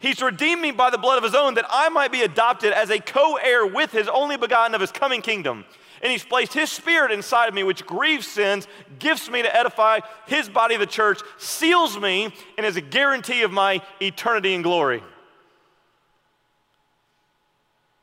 [0.00, 2.90] He's redeemed me by the blood of His own that I might be adopted as
[2.90, 5.64] a co heir with His only begotten of His coming kingdom
[6.02, 8.66] and he's placed his spirit inside of me, which grieves sins,
[8.98, 13.52] gifts me to edify his body, the church, seals me, and is a guarantee of
[13.52, 15.02] my eternity and glory.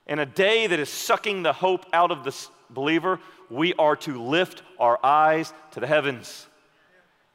[0.06, 2.36] In a day that is sucking the hope out of the
[2.70, 6.48] believer, we are to lift our eyes to the heavens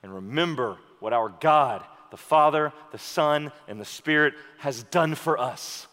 [0.03, 5.39] and remember what our God, the Father, the Son, and the Spirit has done for
[5.39, 5.87] us.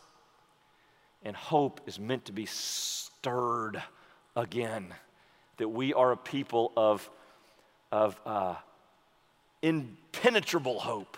[1.24, 3.82] And hope is meant to be stirred
[4.36, 4.94] again.
[5.58, 7.10] That we are a people of,
[7.90, 8.56] of uh,
[9.62, 11.18] impenetrable hope,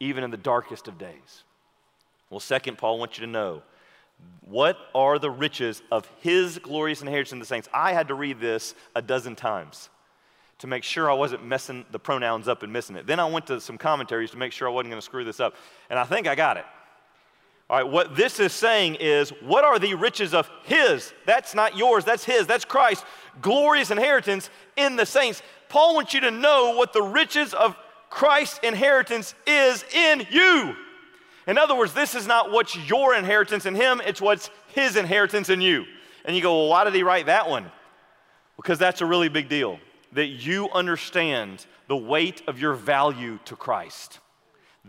[0.00, 1.44] even in the darkest of days.
[2.30, 3.62] Well, second, Paul wants you to know
[4.40, 7.68] what are the riches of his glorious inheritance in the saints?
[7.74, 9.90] I had to read this a dozen times
[10.58, 13.06] to make sure I wasn't messing the pronouns up and missing it.
[13.06, 15.40] Then I went to some commentaries to make sure I wasn't going to screw this
[15.40, 15.54] up.
[15.90, 16.64] And I think I got it.
[17.68, 21.12] All right, what this is saying is, what are the riches of His?
[21.26, 23.04] That's not yours, that's His, that's Christ.
[23.42, 25.42] Glorious inheritance in the saints.
[25.68, 27.76] Paul wants you to know what the riches of
[28.08, 30.76] Christ's inheritance is in you.
[31.48, 35.48] In other words, this is not what's your inheritance in Him, it's what's His inheritance
[35.48, 35.86] in you.
[36.24, 37.66] And you go, well, why did He write that one?
[38.56, 39.80] Because that's a really big deal.
[40.12, 44.20] That you understand the weight of your value to Christ.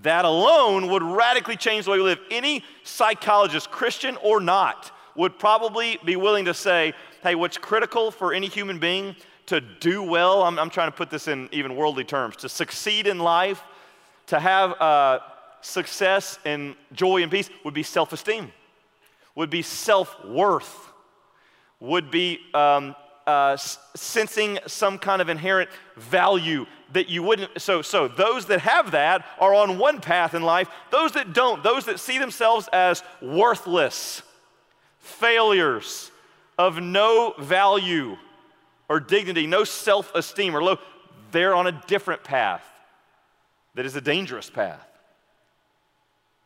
[0.03, 2.19] That alone would radically change the way we live.
[2.29, 8.33] Any psychologist, Christian or not, would probably be willing to say, hey, what's critical for
[8.33, 9.15] any human being
[9.47, 13.07] to do well, I'm, I'm trying to put this in even worldly terms, to succeed
[13.07, 13.63] in life,
[14.27, 15.19] to have uh,
[15.61, 18.51] success and joy and peace, would be self esteem,
[19.35, 20.91] would be self worth,
[21.79, 22.95] would be um,
[23.27, 27.61] uh, sensing some kind of inherent value that you wouldn't.
[27.61, 30.69] So, so those that have that are on one path in life.
[30.89, 34.23] Those that don't, those that see themselves as worthless,
[34.99, 36.09] failures,
[36.57, 38.17] of no value
[38.89, 40.77] or dignity, no self esteem or low,
[41.31, 42.63] they're on a different path
[43.75, 44.83] that is a dangerous path.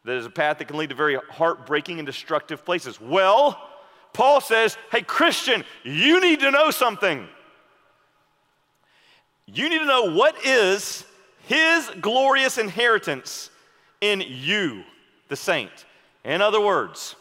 [0.03, 2.99] That is a path that can lead to very heartbreaking and destructive places.
[2.99, 3.70] Well,
[4.13, 7.27] Paul says, hey, Christian, you need to know something.
[9.45, 11.05] You need to know what is
[11.47, 13.49] his glorious inheritance
[13.99, 14.83] in you,
[15.27, 15.71] the saint.
[16.23, 17.15] In other words,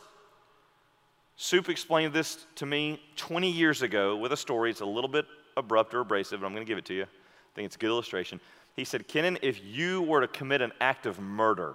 [1.37, 4.71] Soup explained this to me 20 years ago with a story.
[4.71, 5.27] It's a little bit
[5.57, 7.05] abrupt or abrasive, but I'm going to give it to you.
[7.05, 8.41] I think it's a good illustration.
[8.77, 11.75] He said, Kenan, if you were to commit an act of murder,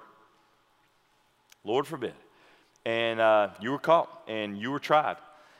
[1.63, 2.13] Lord forbid,
[2.85, 5.17] and uh, you were caught and you were tried.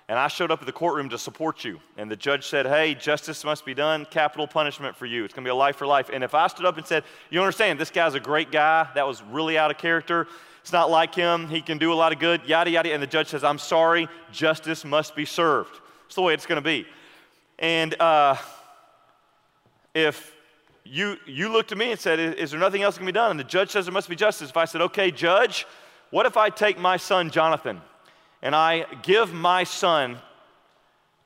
[0.08, 1.80] And I showed up at the courtroom to support you.
[1.98, 5.26] And the judge said, Hey, justice must be done, capital punishment for you.
[5.26, 6.12] It's gonna be a life for life.
[6.14, 9.08] And if I stood up and said, You understand, this guy's a great guy, that
[9.08, 10.28] was really out of character,
[10.62, 12.94] it's not like him, he can do a lot of good, yada, yada.
[12.94, 15.80] And the judge says, I'm sorry, justice must be served.
[16.06, 16.86] It's the way it's gonna be.
[17.58, 18.36] And uh,
[19.96, 20.36] if
[20.84, 23.32] you, you looked at me and said, Is there nothing else can be done?
[23.32, 24.52] And the judge says there must be justice.
[24.52, 25.66] If I said, Okay, judge,
[26.16, 27.82] what if I take my son Jonathan
[28.42, 30.18] and I give my son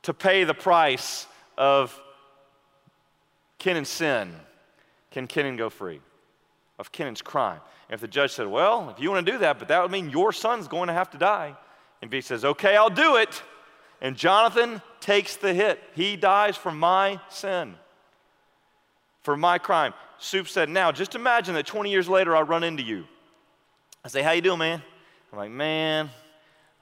[0.02, 1.96] to pay the price of
[3.60, 4.34] Kenan's sin?
[5.12, 6.00] Can Kenan go free
[6.76, 7.60] of Kenan's crime?
[7.88, 9.92] And if the judge said, Well, if you want to do that, but that would
[9.92, 11.54] mean your son's going to have to die.
[12.02, 13.44] And he says, Okay, I'll do it.
[14.00, 15.80] And Jonathan takes the hit.
[15.94, 17.76] He dies for my sin,
[19.22, 19.94] for my crime.
[20.18, 23.04] Soup said, Now, just imagine that 20 years later I run into you.
[24.04, 24.82] I say, How you doing, man?
[25.32, 26.10] I'm like, Man,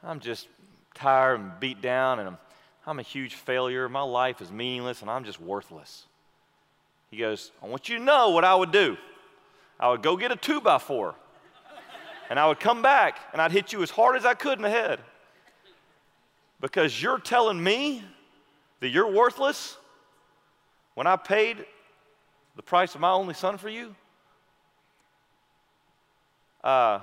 [0.03, 0.49] I'm just
[0.95, 2.39] tired and beat down, and I'm,
[2.87, 3.89] I'm a huge failure.
[3.89, 6.05] My life is meaningless, and I'm just worthless.
[7.11, 8.97] He goes, I want you to know what I would do.
[9.81, 11.15] I would go get a two by four,
[12.29, 14.63] and I would come back, and I'd hit you as hard as I could in
[14.63, 15.01] the head.
[16.61, 18.03] Because you're telling me
[18.81, 19.77] that you're worthless
[20.95, 21.65] when I paid
[22.57, 23.95] the price of my only son for you?
[26.63, 27.01] Uh,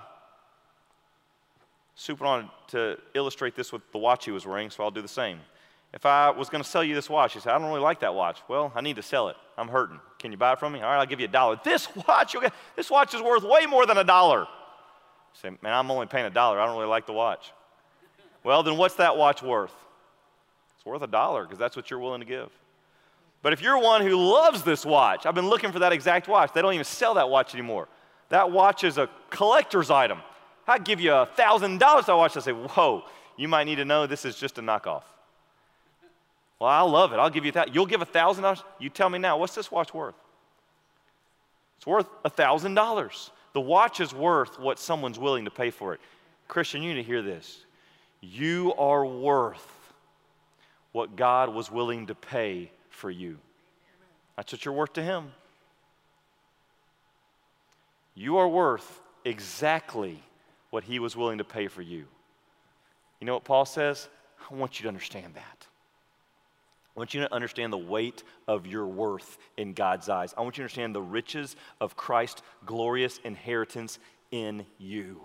[2.09, 5.07] went on to illustrate this with the watch he was wearing, so I'll do the
[5.07, 5.39] same.
[5.93, 8.01] If I was going to sell you this watch, he said, I don't really like
[8.01, 8.39] that watch.
[8.49, 9.37] Well, I need to sell it.
[9.57, 9.99] I'm hurting.
[10.19, 10.81] Can you buy it from me?
[10.81, 11.57] All right, I'll give you a dollar.
[11.63, 14.45] This watch, get, this watch is worth way more than a dollar.
[15.33, 16.59] say, man, I'm only paying a dollar.
[16.59, 17.53] I don't really like the watch.
[18.43, 19.73] Well, then what's that watch worth?
[20.75, 22.49] It's worth a dollar because that's what you're willing to give.
[23.41, 26.51] But if you're one who loves this watch, I've been looking for that exact watch.
[26.53, 27.87] They don't even sell that watch anymore.
[28.35, 30.19] That watch is a collector's item.
[30.67, 32.35] I'd give you a thousand dollars to watch.
[32.35, 33.05] I say, whoa,
[33.37, 35.03] you might need to know this is just a knockoff.
[36.59, 37.15] Well, I love it.
[37.15, 37.73] I'll give you that.
[37.73, 38.61] You'll give a thousand dollars.
[38.77, 40.15] You tell me now, what's this watch worth?
[41.77, 43.31] It's worth a thousand dollars.
[43.53, 46.01] The watch is worth what someone's willing to pay for it.
[46.49, 47.63] Christian, you need to hear this.
[48.19, 49.93] You are worth
[50.91, 53.37] what God was willing to pay for you.
[54.35, 55.31] That's what you're worth to Him.
[58.15, 60.23] You are worth exactly
[60.69, 62.05] what He was willing to pay for you.
[63.19, 64.07] You know what Paul says?
[64.49, 65.67] I want you to understand that.
[66.95, 70.33] I want you to understand the weight of your worth in God's eyes.
[70.37, 73.99] I want you to understand the riches of Christ's glorious inheritance
[74.31, 75.21] in you.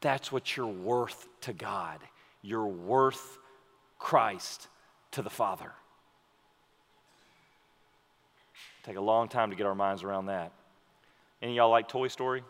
[0.00, 2.00] That's what you're worth to God.
[2.42, 3.38] You're worth
[3.98, 4.68] Christ
[5.12, 5.72] to the Father.
[8.84, 10.52] Take a long time to get our minds around that.
[11.40, 12.42] Any y'all like Toy Story?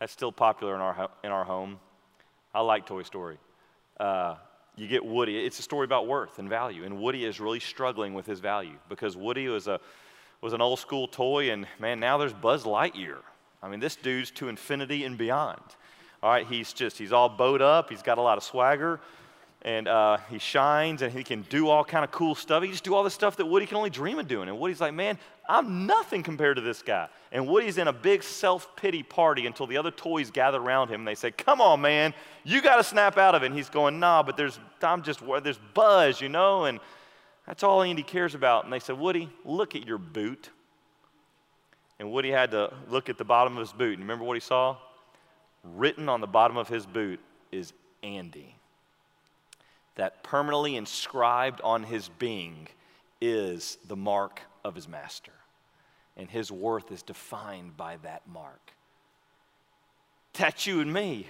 [0.00, 1.80] That's still popular in our, in our home.
[2.54, 3.38] I like Toy Story.
[3.98, 4.36] Uh,
[4.76, 5.44] you get Woody.
[5.44, 8.76] It's a story about worth and value, and Woody is really struggling with his value
[8.88, 9.80] because Woody was a
[10.40, 13.18] was an old school toy, and man, now there's Buzz Lightyear.
[13.60, 15.60] I mean, this dude's to infinity and beyond.
[16.22, 17.90] All right, he's just he's all bowed up.
[17.90, 19.00] He's got a lot of swagger,
[19.68, 22.62] and uh, he shines and he can do all kind of cool stuff.
[22.62, 24.48] He just do all the stuff that Woody can only dream of doing.
[24.48, 27.06] And Woody's like, man, I'm nothing compared to this guy.
[27.32, 31.02] And Woody's in a big self pity party until the other toys gather around him
[31.02, 33.46] and they say, come on, man, you got to snap out of it.
[33.46, 36.80] And he's going, nah, but there's I'm just there's Buzz, you know, and
[37.46, 38.64] that's all Andy cares about.
[38.64, 40.48] And they said, Woody, look at your boot.
[41.98, 43.98] And Woody had to look at the bottom of his boot.
[43.98, 44.78] And remember what he saw?
[45.62, 47.20] Written on the bottom of his boot
[47.52, 48.57] is Andy
[49.98, 52.68] that permanently inscribed on his being
[53.20, 55.32] is the mark of his master.
[56.16, 58.72] And his worth is defined by that mark.
[60.34, 61.26] That's you and me.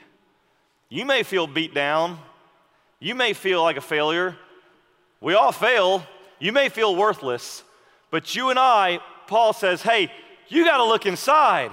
[0.91, 2.19] You may feel beat down.
[3.01, 4.37] You may feel like a failure.
[5.23, 6.05] We all fail.
[6.39, 7.65] You may feel worthless.
[8.11, 10.13] But you and I, Paul says, hey,
[10.49, 11.71] you got to look inside.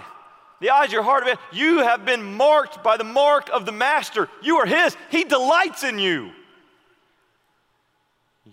[0.62, 4.29] The eyes of your heart, you have been marked by the mark of the master.
[4.41, 4.95] You are his.
[5.12, 6.31] He delights in you.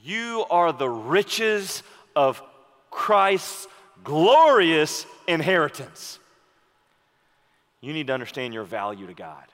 [0.03, 1.83] You are the riches
[2.17, 2.43] of
[2.91, 3.69] Christ's
[4.03, 6.19] glorious inheritance.
[7.81, 9.45] You need to understand your value to God.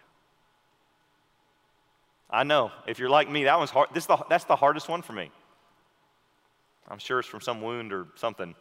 [2.31, 3.89] I know, if you're like me, that one's hard.
[3.95, 5.31] This the, that's the hardest one for me.
[6.89, 8.55] I'm sure it's from some wound or something.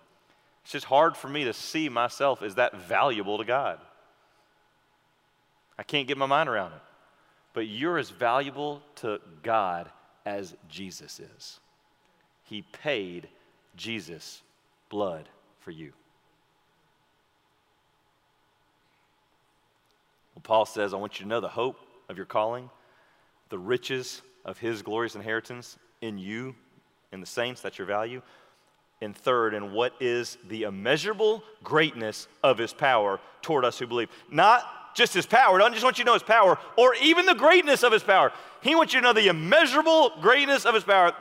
[0.64, 3.80] It's just hard for me to see myself as that valuable to God.
[5.78, 6.82] I can't get my mind around it.
[7.54, 9.90] But you're as valuable to God
[10.26, 11.60] as Jesus is.
[12.48, 13.28] He paid
[13.76, 14.42] Jesus'
[14.90, 15.28] blood
[15.60, 15.92] for you.
[20.34, 21.78] Well, Paul says, I want you to know the hope
[22.10, 22.70] of your calling,
[23.50, 26.56] the riches of his glorious inheritance in you,
[27.12, 28.22] in the saints, that's your value.
[29.02, 34.10] And third, and what is the immeasurable greatness of his power toward us who believe?
[34.32, 34.64] Not
[34.98, 35.60] just his power.
[35.60, 38.34] Doesn't just want you to know his power or even the greatness of his power.
[38.62, 41.14] He wants you to know the immeasurable greatness of his power.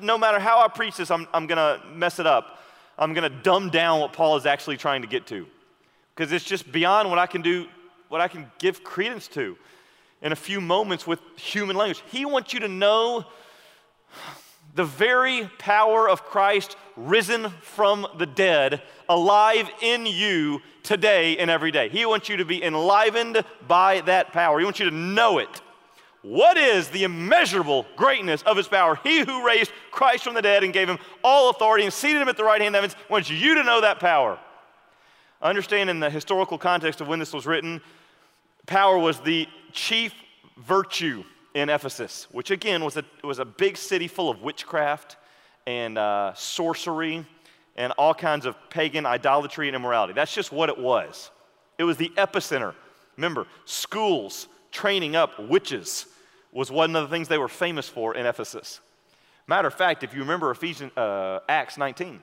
[0.00, 2.60] No matter how I preach this, I'm, I'm going to mess it up.
[2.96, 5.46] I'm going to dumb down what Paul is actually trying to get to
[6.14, 7.66] because it's just beyond what I can do,
[8.08, 9.56] what I can give credence to
[10.22, 12.02] in a few moments with human language.
[12.10, 13.24] He wants you to know
[14.74, 21.70] the very power of Christ risen from the dead, alive in you today and every
[21.70, 21.88] day.
[21.88, 24.58] He wants you to be enlivened by that power.
[24.58, 25.60] He wants you to know it.
[26.22, 29.00] What is the immeasurable greatness of his power?
[29.02, 32.28] He who raised Christ from the dead and gave him all authority and seated him
[32.28, 34.38] at the right hand of heaven wants you to know that power.
[35.40, 37.80] Understand in the historical context of when this was written,
[38.66, 40.12] power was the chief
[40.58, 41.24] virtue
[41.54, 45.16] in Ephesus, which again was a, was a big city full of witchcraft
[45.66, 47.26] and uh, sorcery
[47.76, 50.12] and all kinds of pagan idolatry and immorality.
[50.12, 51.30] That's just what it was.
[51.78, 52.74] It was the epicenter.
[53.16, 56.06] Remember, schools training up witches
[56.52, 58.80] was one of the things they were famous for in Ephesus.
[59.46, 62.20] Matter of fact, if you remember Ephesians, uh, Acts 19,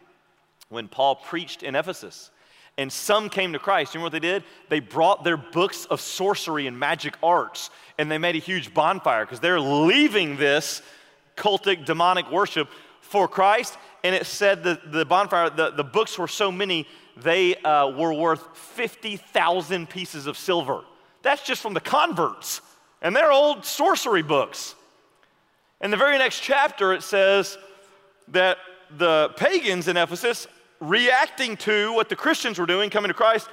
[0.69, 2.31] when Paul preached in Ephesus,
[2.77, 3.93] and some came to Christ.
[3.93, 4.43] You know what they did?
[4.69, 9.25] They brought their books of sorcery and magic arts and they made a huge bonfire
[9.25, 10.83] because they're leaving this
[11.35, 12.69] cultic demonic worship
[13.07, 13.77] for Christ.
[14.03, 18.13] And it said that the bonfire, the, the books were so many, they uh, were
[18.13, 20.83] worth 50,000 pieces of silver.
[21.23, 22.61] That's just from the converts.
[23.01, 24.75] And they're old sorcery books.
[25.81, 27.57] In the very next chapter, it says
[28.29, 28.57] that
[28.97, 30.47] the pagans in Ephesus,
[30.79, 33.47] reacting to what the Christians were doing, coming to Christ,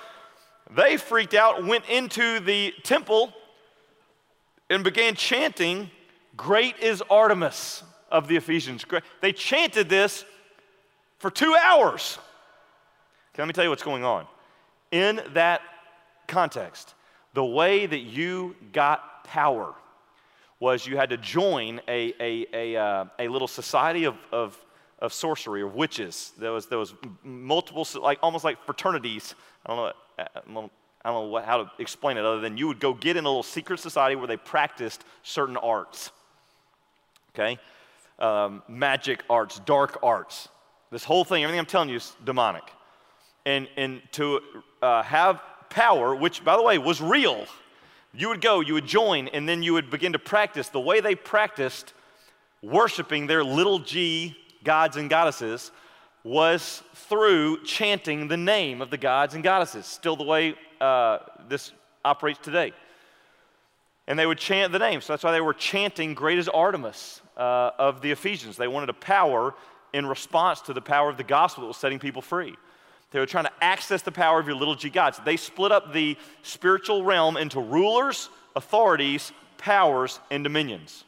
[0.71, 3.33] they freaked out, went into the temple,
[4.71, 5.91] and began chanting,
[6.37, 7.83] Great is Artemis
[8.15, 8.85] of the Ephesians.
[9.21, 10.25] They chanted this
[11.19, 12.19] for two hours.
[13.35, 14.27] Okay, let me tell you what's going on.
[14.93, 15.61] In that
[16.29, 16.95] context,
[17.35, 19.75] the way that you got power
[20.61, 24.57] was you had to join a, a, a, uh, a little society of, of,
[25.01, 26.33] of sorcery or witches.
[26.39, 26.95] There was, there was
[27.25, 29.35] multiple, like almost like fraternities.
[29.67, 29.95] I don't
[30.55, 30.71] know,
[31.05, 33.29] I don't know how to explain it other than you would go get in a
[33.29, 36.13] little secret society where they practiced certain arts.
[37.35, 37.59] Okay?
[38.19, 40.49] Um, magic arts, dark arts.
[40.91, 42.63] This whole thing, everything I'm telling you is demonic.
[43.45, 44.41] And, and to
[44.81, 47.47] uh, have power, which, by the way, was real,
[48.13, 51.01] you would go, you would join, and then you would begin to practice the way
[51.01, 51.93] they practiced
[52.63, 55.71] worshiping their little g gods and goddesses
[56.23, 61.73] was through chanting the name of the gods and goddesses, still the way uh, this
[62.05, 62.73] operates today.
[64.07, 65.01] And they would chant the name.
[65.01, 68.57] So that's why they were chanting, Great is Artemis uh, of the Ephesians.
[68.57, 69.55] They wanted a power
[69.93, 72.55] in response to the power of the gospel that was setting people free.
[73.13, 75.21] They were trying to access the power of your little g gods.
[75.25, 81.05] They split up the spiritual realm into rulers, authorities, powers, and dominions.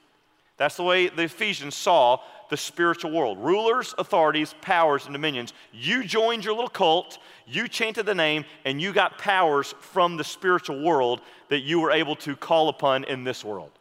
[0.57, 5.53] That's the way the Ephesians saw the spiritual world rulers, authorities, powers, and dominions.
[5.73, 10.25] You joined your little cult, you chanted the name, and you got powers from the
[10.25, 13.73] spiritual world that you were able to call upon in this world.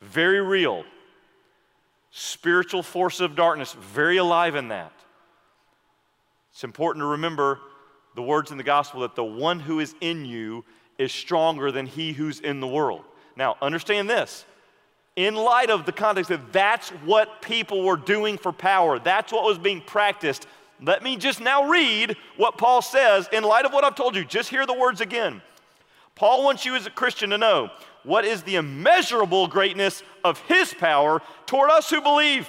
[0.00, 0.84] Very real.
[2.10, 4.92] Spiritual force of darkness, very alive in that.
[6.52, 7.60] It's important to remember
[8.16, 10.64] the words in the gospel that the one who is in you
[10.98, 13.04] is stronger than he who's in the world.
[13.36, 14.44] Now, understand this
[15.16, 19.44] in light of the context that that's what people were doing for power, that's what
[19.44, 20.46] was being practiced.
[20.82, 24.24] Let me just now read what Paul says in light of what I've told you.
[24.24, 25.42] Just hear the words again.
[26.14, 27.70] Paul wants you as a Christian to know
[28.02, 32.48] what is the immeasurable greatness of his power toward us who believe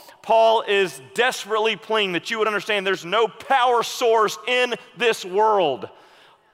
[0.23, 5.89] Paul is desperately pleading that you would understand there's no power source in this world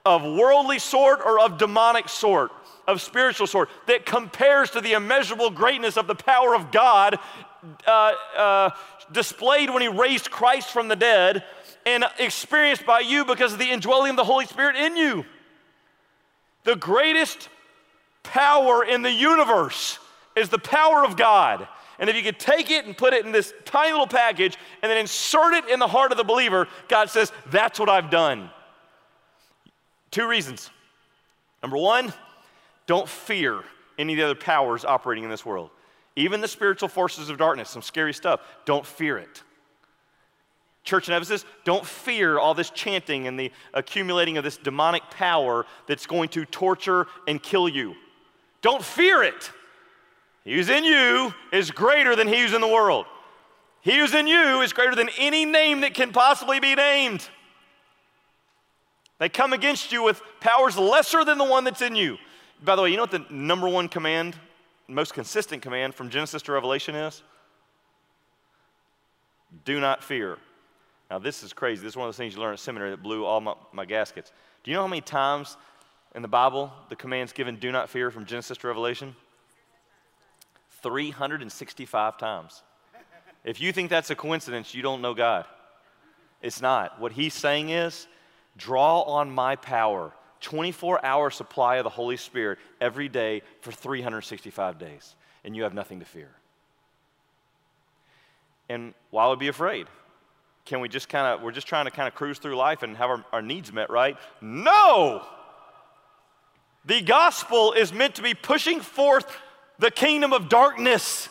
[0.06, 2.50] of worldly sort or of demonic sort,
[2.86, 7.18] of spiritual sort, that compares to the immeasurable greatness of the power of God
[7.86, 8.70] uh, uh,
[9.12, 11.44] displayed when he raised Christ from the dead
[11.84, 15.26] and experienced by you because of the indwelling of the Holy Spirit in you.
[16.64, 17.48] The greatest
[18.22, 19.98] power in the universe
[20.36, 21.68] is the power of God.
[21.98, 24.90] And if you could take it and put it in this tiny little package and
[24.90, 28.50] then insert it in the heart of the believer, God says, That's what I've done.
[30.10, 30.70] Two reasons.
[31.62, 32.12] Number one,
[32.86, 33.62] don't fear
[33.98, 35.70] any of the other powers operating in this world.
[36.14, 39.42] Even the spiritual forces of darkness, some scary stuff, don't fear it.
[40.84, 45.66] Church in Ephesus, don't fear all this chanting and the accumulating of this demonic power
[45.86, 47.94] that's going to torture and kill you.
[48.62, 49.50] Don't fear it.
[50.48, 53.04] He who's in you is greater than he who's in the world.
[53.82, 57.28] He who's in you is greater than any name that can possibly be named.
[59.18, 62.16] They come against you with powers lesser than the one that's in you.
[62.64, 64.36] By the way, you know what the number one command,
[64.88, 67.22] most consistent command from Genesis to Revelation is?
[69.66, 70.38] Do not fear.
[71.10, 71.82] Now, this is crazy.
[71.82, 73.84] This is one of those things you learn at seminary that blew all my, my
[73.84, 74.32] gaskets.
[74.64, 75.58] Do you know how many times
[76.14, 79.14] in the Bible the command's given, do not fear, from Genesis to Revelation?
[80.82, 82.62] 365 times.
[83.44, 85.46] If you think that's a coincidence, you don't know God.
[86.42, 87.00] It's not.
[87.00, 88.06] What he's saying is,
[88.56, 94.78] draw on my power, 24 hour supply of the Holy Spirit every day for 365
[94.78, 95.14] days,
[95.44, 96.30] and you have nothing to fear.
[98.68, 99.86] And why would be afraid?
[100.64, 102.96] Can we just kind of, we're just trying to kind of cruise through life and
[102.96, 104.16] have our, our needs met, right?
[104.40, 105.24] No!
[106.84, 109.26] The gospel is meant to be pushing forth
[109.78, 111.28] the kingdom of darkness,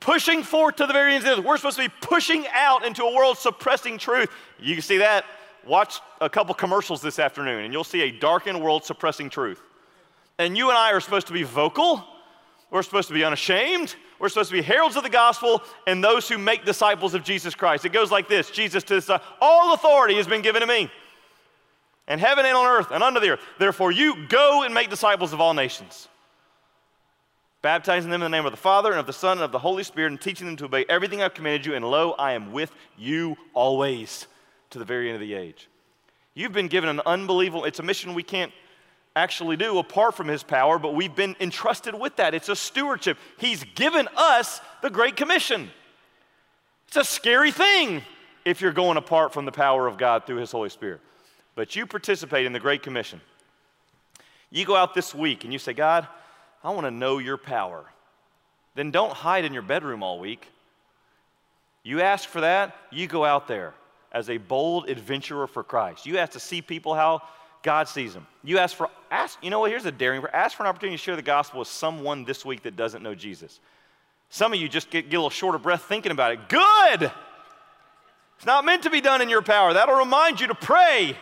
[0.00, 1.26] pushing forth to the very end.
[1.26, 1.44] Of this.
[1.44, 4.30] We're supposed to be pushing out into a world suppressing truth.
[4.60, 5.24] You can see that.
[5.64, 9.60] Watch a couple commercials this afternoon, and you'll see a darkened world suppressing truth.
[10.38, 12.04] And you and I are supposed to be vocal.
[12.70, 13.94] We're supposed to be unashamed.
[14.18, 17.54] We're supposed to be heralds of the gospel and those who make disciples of Jesus
[17.54, 17.84] Christ.
[17.84, 20.90] It goes like this Jesus says, All authority has been given to me,
[22.08, 23.40] and heaven and on earth and under the earth.
[23.58, 26.08] Therefore, you go and make disciples of all nations,
[27.62, 29.58] baptizing them in the name of the Father and of the Son and of the
[29.58, 31.74] Holy Spirit, and teaching them to obey everything I've commanded you.
[31.74, 34.26] And lo, I am with you always
[34.70, 35.68] to the very end of the age.
[36.34, 38.52] You've been given an unbelievable, it's a mission we can't
[39.14, 42.34] actually do apart from his power, but we've been entrusted with that.
[42.34, 43.18] It's a stewardship.
[43.38, 45.70] He's given us the Great Commission.
[46.88, 48.02] It's a scary thing
[48.44, 51.00] if you're going apart from the power of God through his Holy Spirit.
[51.54, 53.20] But you participate in the Great Commission.
[54.50, 56.08] You go out this week and you say, God,
[56.64, 57.84] I want to know your power.
[58.74, 60.48] Then don't hide in your bedroom all week.
[61.82, 63.74] You ask for that, you go out there
[64.12, 66.06] as a bold adventurer for Christ.
[66.06, 67.22] You ask to see people how
[67.62, 68.26] God sees them.
[68.44, 71.02] You ask for, ask, you know what, here's a daring, ask for an opportunity to
[71.02, 73.58] share the gospel with someone this week that doesn't know Jesus.
[74.30, 76.48] Some of you just get, get a little short of breath thinking about it.
[76.48, 77.10] Good!
[78.36, 79.72] It's not meant to be done in your power.
[79.72, 81.16] That'll remind you to pray.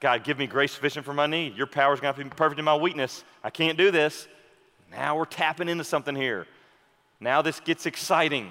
[0.00, 1.56] God, give me grace sufficient for my need.
[1.56, 3.22] Your power is going to be perfect in my weakness.
[3.44, 4.26] I can't do this.
[4.90, 6.46] Now we're tapping into something here.
[7.20, 8.50] Now this gets exciting.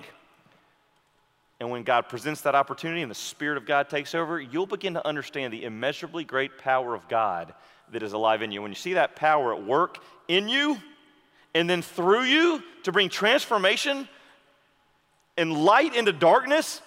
[1.59, 4.93] And when God presents that opportunity and the Spirit of God takes over, you'll begin
[4.93, 7.53] to understand the immeasurably great power of God
[7.91, 8.61] that is alive in you.
[8.61, 9.97] When you see that power at work
[10.27, 10.77] in you
[11.55, 14.07] and then through you to bring transformation
[15.35, 16.81] and light into darkness,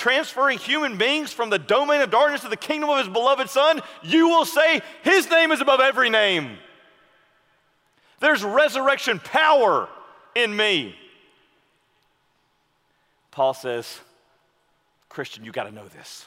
[0.00, 3.82] transferring human beings from the domain of darkness to the kingdom of his beloved Son,
[4.02, 6.56] you will say, His name is above every name.
[8.18, 9.90] There's resurrection power
[10.34, 10.94] in me.
[13.30, 14.00] Paul says,
[15.10, 16.26] Christian, you got to know this.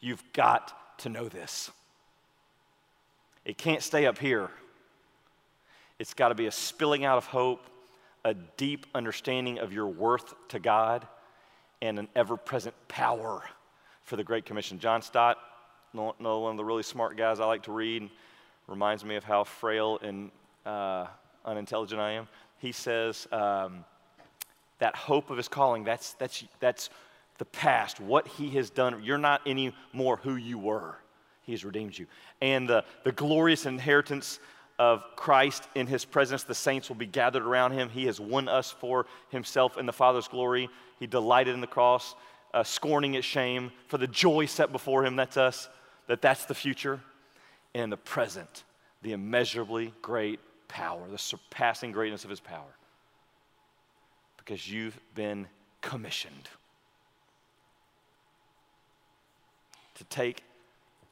[0.00, 1.70] You've got to know this.
[3.44, 4.50] It can't stay up here.
[6.00, 7.64] It's got to be a spilling out of hope,
[8.24, 11.06] a deep understanding of your worth to God,
[11.82, 13.42] and an ever present power
[14.02, 14.78] for the Great Commission.
[14.78, 15.38] John Stott,
[15.92, 18.08] one of the really smart guys I like to read,
[18.66, 20.30] reminds me of how frail and
[20.64, 21.06] uh,
[21.44, 22.28] unintelligent I am.
[22.58, 23.84] He says, um,
[24.78, 26.90] that hope of his calling, that's, that's, that's
[27.38, 29.02] the past, what he has done.
[29.02, 30.96] You're not anymore who you were.
[31.42, 32.06] He has redeemed you.
[32.40, 34.40] And the, the glorious inheritance
[34.78, 37.88] of Christ in his presence, the saints will be gathered around him.
[37.88, 40.68] He has won us for himself in the Father's glory.
[40.98, 42.14] He delighted in the cross,
[42.52, 45.16] uh, scorning its shame for the joy set before him.
[45.16, 45.68] That's us,
[46.08, 47.00] that that's the future.
[47.74, 48.64] And in the present,
[49.02, 52.76] the immeasurably great power, the surpassing greatness of his power
[54.46, 55.46] because you've been
[55.80, 56.48] commissioned
[59.94, 60.44] to take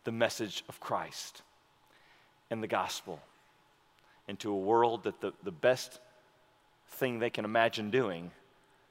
[0.05, 1.43] the message of Christ
[2.51, 3.21] and the gospel
[4.29, 6.01] into a world that the, the best
[6.89, 8.31] thing they can imagine doing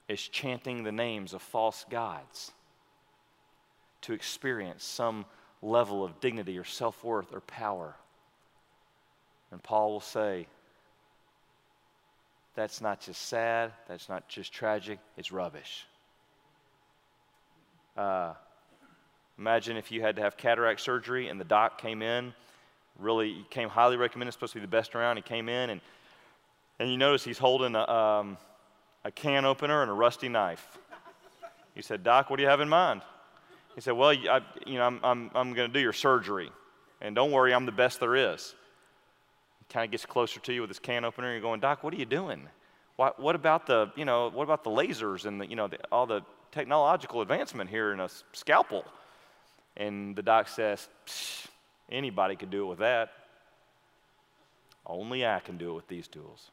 [0.07, 2.51] is chanting the names of false gods
[4.01, 5.25] to experience some
[5.61, 7.95] level of dignity or self worth or power.
[9.51, 10.47] And Paul will say,
[12.55, 15.85] that's not just sad, that's not just tragic, it's rubbish.
[17.97, 18.33] Uh,
[19.37, 22.33] imagine if you had to have cataract surgery and the doc came in,
[22.99, 25.17] really he came highly recommended, supposed to be the best around.
[25.17, 25.81] He came in and,
[26.79, 28.37] and you notice he's holding a, um,
[29.03, 30.77] a can opener and a rusty knife.
[31.75, 33.01] He said, Doc, what do you have in mind?
[33.75, 36.51] He said, Well, I, you know, I'm, I'm, I'm going to do your surgery.
[37.01, 38.53] And don't worry, I'm the best there is
[39.59, 41.27] He kind of gets closer to you with his can opener.
[41.27, 42.47] And you're going, Doc, what are you doing?
[42.95, 45.79] What, what about the, you know, what about the lasers and the, you know, the,
[45.91, 46.21] all the
[46.51, 48.85] technological advancement here in a scalpel?
[49.75, 50.87] And the doc says,
[51.91, 53.11] anybody could do it with that.
[54.85, 56.51] Only I can do it with these tools.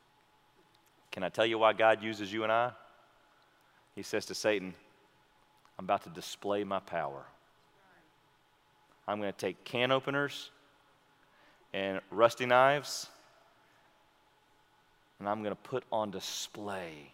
[1.11, 2.70] Can I tell you why God uses you and I?
[3.95, 4.74] He says to Satan,
[5.78, 7.24] I'm about to display my power.
[9.09, 10.51] I'm going to take can openers
[11.72, 13.09] and rusty knives,
[15.18, 17.12] and I'm going to put on display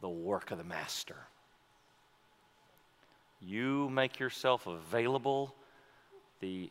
[0.00, 1.16] the work of the master.
[3.40, 5.54] You make yourself available,
[6.40, 6.70] the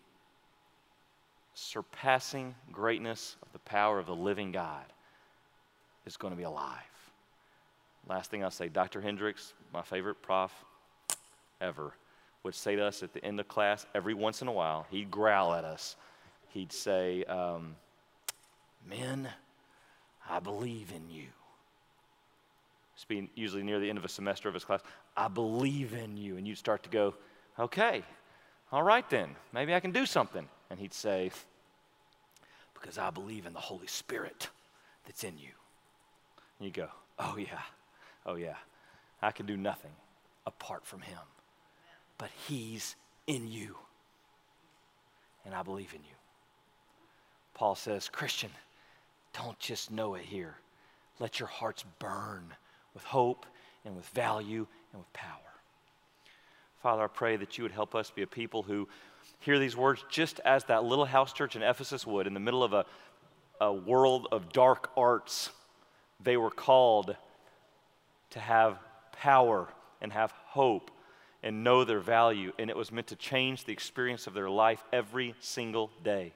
[1.54, 4.86] surpassing greatness of the power of the living God
[6.06, 6.78] is going to be alive.
[8.08, 9.02] Last thing I'll say Dr.
[9.02, 10.52] Hendricks, my favorite prof
[11.60, 11.94] ever,
[12.44, 15.12] would say to us at the end of class every once in a while, he'd
[15.12, 15.96] growl at us
[16.54, 17.76] he'd say, um,
[18.88, 19.30] Men,
[20.30, 21.28] I believe in you.
[22.96, 24.82] It's usually near the end of a semester of his class.
[25.16, 26.38] I believe in you.
[26.38, 27.16] And you'd start to go,
[27.60, 28.04] Okay,
[28.72, 30.48] all right then, maybe I can do something.
[30.72, 31.32] And he'd say,
[32.74, 34.48] Because I believe in the Holy Spirit
[35.06, 35.50] that's in you.
[36.58, 36.88] And you go,
[37.20, 37.62] Oh, yeah,
[38.26, 38.56] oh, yeah,
[39.22, 39.92] I can do nothing
[40.48, 41.20] apart from him.
[42.18, 42.96] But he's
[43.28, 43.76] in you.
[45.46, 46.16] And I believe in you.
[47.54, 48.52] Paul says, Christian,
[49.34, 50.56] don't just know it here.
[51.20, 52.46] Let your hearts burn
[52.94, 53.46] with hope
[53.84, 55.38] and with value and with power.
[56.82, 58.88] Father, I pray that you would help us be a people who
[59.42, 62.64] hear these words just as that little house church in Ephesus would in the middle
[62.64, 62.86] of a,
[63.60, 65.50] a world of dark arts.
[66.24, 67.16] They were called
[68.30, 68.78] to have
[69.12, 69.68] power
[70.00, 70.92] and have hope
[71.44, 74.84] and know their value, and it was meant to change the experience of their life
[74.94, 76.34] every single day.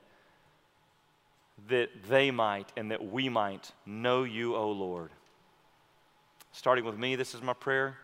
[1.70, 5.12] That they might and that we might know you, O Lord.
[6.52, 7.98] Starting with me, this is my prayer.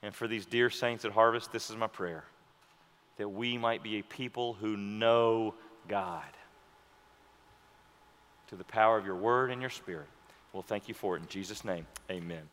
[0.00, 2.24] And for these dear saints at Harvest, this is my prayer
[3.16, 5.54] that we might be a people who know
[5.88, 6.24] God
[8.48, 10.08] to the power of your word and your spirit.
[10.52, 11.22] We'll thank you for it.
[11.22, 12.48] In Jesus' name, amen.